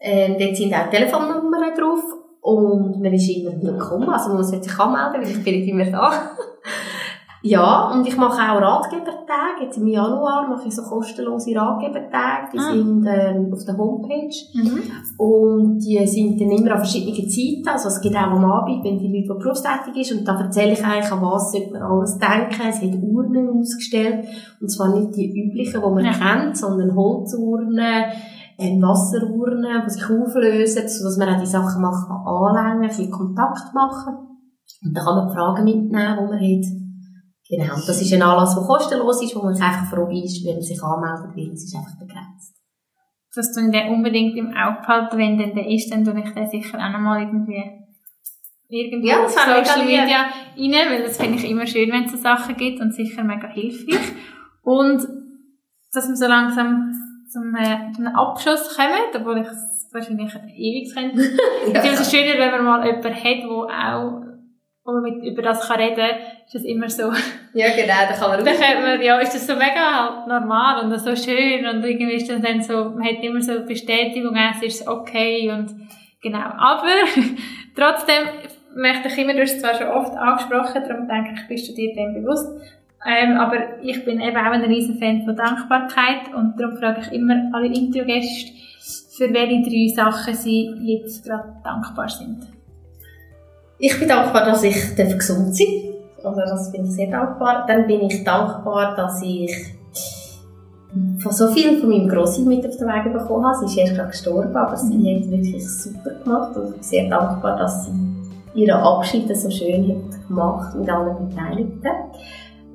[0.00, 2.02] Ähm, dort sind auch Telefonnummern drauf
[2.42, 5.86] und man ist immer willkommen, also man sollte sich anmelden, weil ich bin nicht immer
[5.86, 6.30] da.
[7.48, 12.58] Ja, und ich mache auch Ratgebertage, jetzt im Januar mache ich so kostenlose Ratgebertage, die
[12.58, 12.72] Ah.
[12.72, 14.80] sind ähm, auf der Homepage Mhm.
[15.18, 18.98] und die sind dann immer an verschiedenen Zeiten, also es gibt auch am Abend, wenn
[18.98, 22.18] die Leute, die berufstätig ist und da erzähle ich eigentlich, an was sollte man alles
[22.18, 24.26] denken, es hat Urnen ausgestellt
[24.60, 26.12] und zwar nicht die üblichen, die man Ja.
[26.12, 28.04] kennt, sondern Holzurnen,
[28.58, 33.74] ähm, Wasserurnen, die sich auflösen, sodass man auch die Sachen mal kann anlängen, bisschen Kontakt
[33.74, 34.14] machen.
[34.84, 36.85] Und da kann man die Fragen mitnehmen, die man hat.
[37.48, 37.74] Genau.
[37.74, 40.54] Und das ist ein Anlass, der kostenlos ist, wo man sich einfach froh ist, wenn
[40.54, 42.56] man sich anmeldet, weil es ist einfach begrenzt.
[43.34, 46.78] Dass du den unbedingt im Auge behalten, wenn der ist, dann tue ich den sicher
[46.78, 47.86] auch nochmal irgendwie
[48.68, 49.84] irgendwo Ja, auf Social.
[49.84, 50.26] Media
[50.56, 53.48] rein, weil das finde ich immer schön, wenn es so Sachen gibt und sicher mega
[53.48, 54.12] hilfreich.
[54.62, 55.06] Und
[55.92, 56.92] dass wir so langsam
[57.30, 61.22] zum, äh, zum Abschluss kommen, obwohl ich es wahrscheinlich ewig könnte.
[61.66, 64.25] Ich finde es schöner, wenn man mal jemanden hat, der auch
[64.86, 66.16] wo man mit, über das kann reden kann,
[66.46, 67.12] ist das immer so.
[67.54, 70.84] Ja, genau, da kann man Dann könnte man, ja, ist das so mega halt normal
[70.84, 74.62] und so schön und irgendwie ist das dann so, man hat immer so Bestätigung, es
[74.62, 75.74] ist okay und
[76.22, 76.38] genau.
[76.38, 76.86] Aber
[77.76, 78.28] trotzdem
[78.76, 81.92] möchte ich immer, du hast zwar schon oft angesprochen, darum denke ich, bist du dir
[81.94, 82.48] dem bewusst.
[83.04, 87.12] Ähm, aber ich bin eben auch ein riesen Fan von Dankbarkeit und darum frage ich
[87.12, 88.52] immer alle Interviewgäste,
[89.16, 92.55] für welche drei Sachen sie jetzt gerade dankbar sind.
[93.78, 95.66] Ich bin dankbar, dass ich gesund sein
[96.22, 96.36] darf.
[96.36, 97.64] Also das bin ich sehr dankbar.
[97.66, 99.52] Dann bin ich dankbar, dass ich
[101.18, 103.58] von so viel von meinem Grossi mit auf den Weg bekommen habe.
[103.58, 105.22] Sie ist erst gerade gestorben, aber sie mhm.
[105.22, 107.92] hat wirklich super gemacht und ich bin sehr dankbar, dass sie
[108.54, 111.90] ihren Abschied so schön hat gemacht mit allen Beteiligten.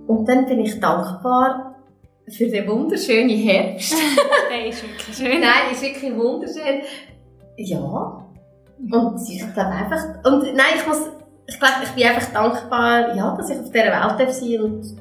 [0.08, 1.76] Und dann bin ich dankbar
[2.28, 3.96] für den wunderschönen Herbst.
[4.52, 5.42] der ist wirklich schön.
[5.42, 6.82] Nein, ist wirklich wunderschön.
[7.58, 8.26] Ja.
[8.90, 11.10] Und ich glaube einfach, und nein, ich muss,
[11.48, 14.98] ich glaube, ich bin einfach dankbar, ja, dass ich auf dieser Welt darf sein und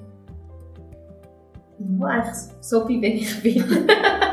[1.78, 3.64] ja, eigentlich so bin, wie ich bin.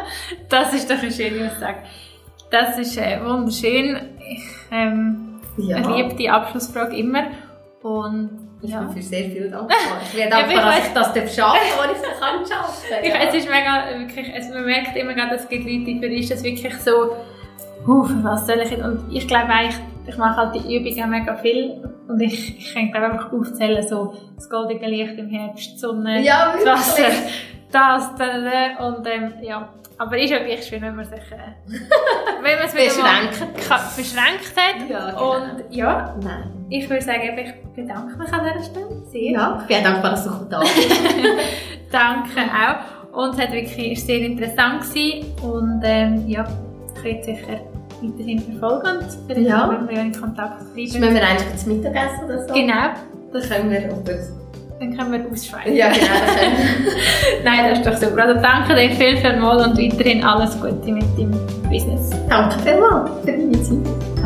[0.50, 1.80] das ist doch eine schöne Aussage.
[2.52, 3.98] Das ist äh, wunderschön.
[4.20, 5.78] Ich ähm, ja.
[5.78, 7.28] liebe die Abschlussfrage immer.
[7.84, 8.82] Und ich ja.
[8.82, 9.78] bin für sehr viel dankbar.
[10.04, 12.84] Ich bin dankbar, ja, dass ich das darf schaffen, wo ich es kann schaffen.
[13.04, 13.16] Ja.
[13.28, 16.32] Es ist mega, wirklich, also man merkt immer dass es gibt Leute, für die ist
[16.32, 17.16] das wirklich so,
[17.88, 18.84] uh, was soll ich jetzt?
[18.84, 22.92] Und ich glaube eigentlich, ich mache halt die Übungen mega viel und ich, ich kann
[22.92, 27.10] glaube einfach aufzählen, so das goldige Licht im Herbst, die Sonne, ja, das Wasser,
[27.72, 29.70] das, das, und ähm, ja,
[30.00, 31.54] aber ist ja schön, wenn man sich äh,
[32.42, 33.96] wenn man es beschränkt.
[33.96, 34.90] beschränkt hat.
[34.90, 35.36] Ja, genau.
[35.36, 36.68] Und ja, Nein.
[36.70, 39.32] ich würde sagen, ich bedanke mich an dieser Stelle sehr.
[39.32, 40.92] Ja, ich bin dankbar, dass du da bist.
[41.92, 43.18] Danke auch.
[43.18, 45.34] Und es war wirklich sehr interessant gewesen.
[45.42, 46.46] Und ähm, ja,
[47.04, 47.60] ich sicher
[48.02, 49.70] weiterhin verfolgen vielleicht ja.
[49.70, 51.00] werden wir ja in Kontakt bleiben.
[51.00, 52.54] Müssen wir eigentlich das Mittagessen oder so?
[52.54, 52.74] Genau.
[53.34, 53.82] Das können wir
[54.80, 55.76] dann können wir ausschweifen.
[55.76, 56.06] Ja, genau.
[57.44, 58.24] Nein, das ist doch super.
[58.24, 61.40] Also danke dir viel, viel mal und weiterhin alles Gute mit deinem
[61.70, 62.12] Business.
[62.30, 64.17] Danke vielmals für deine Zeit.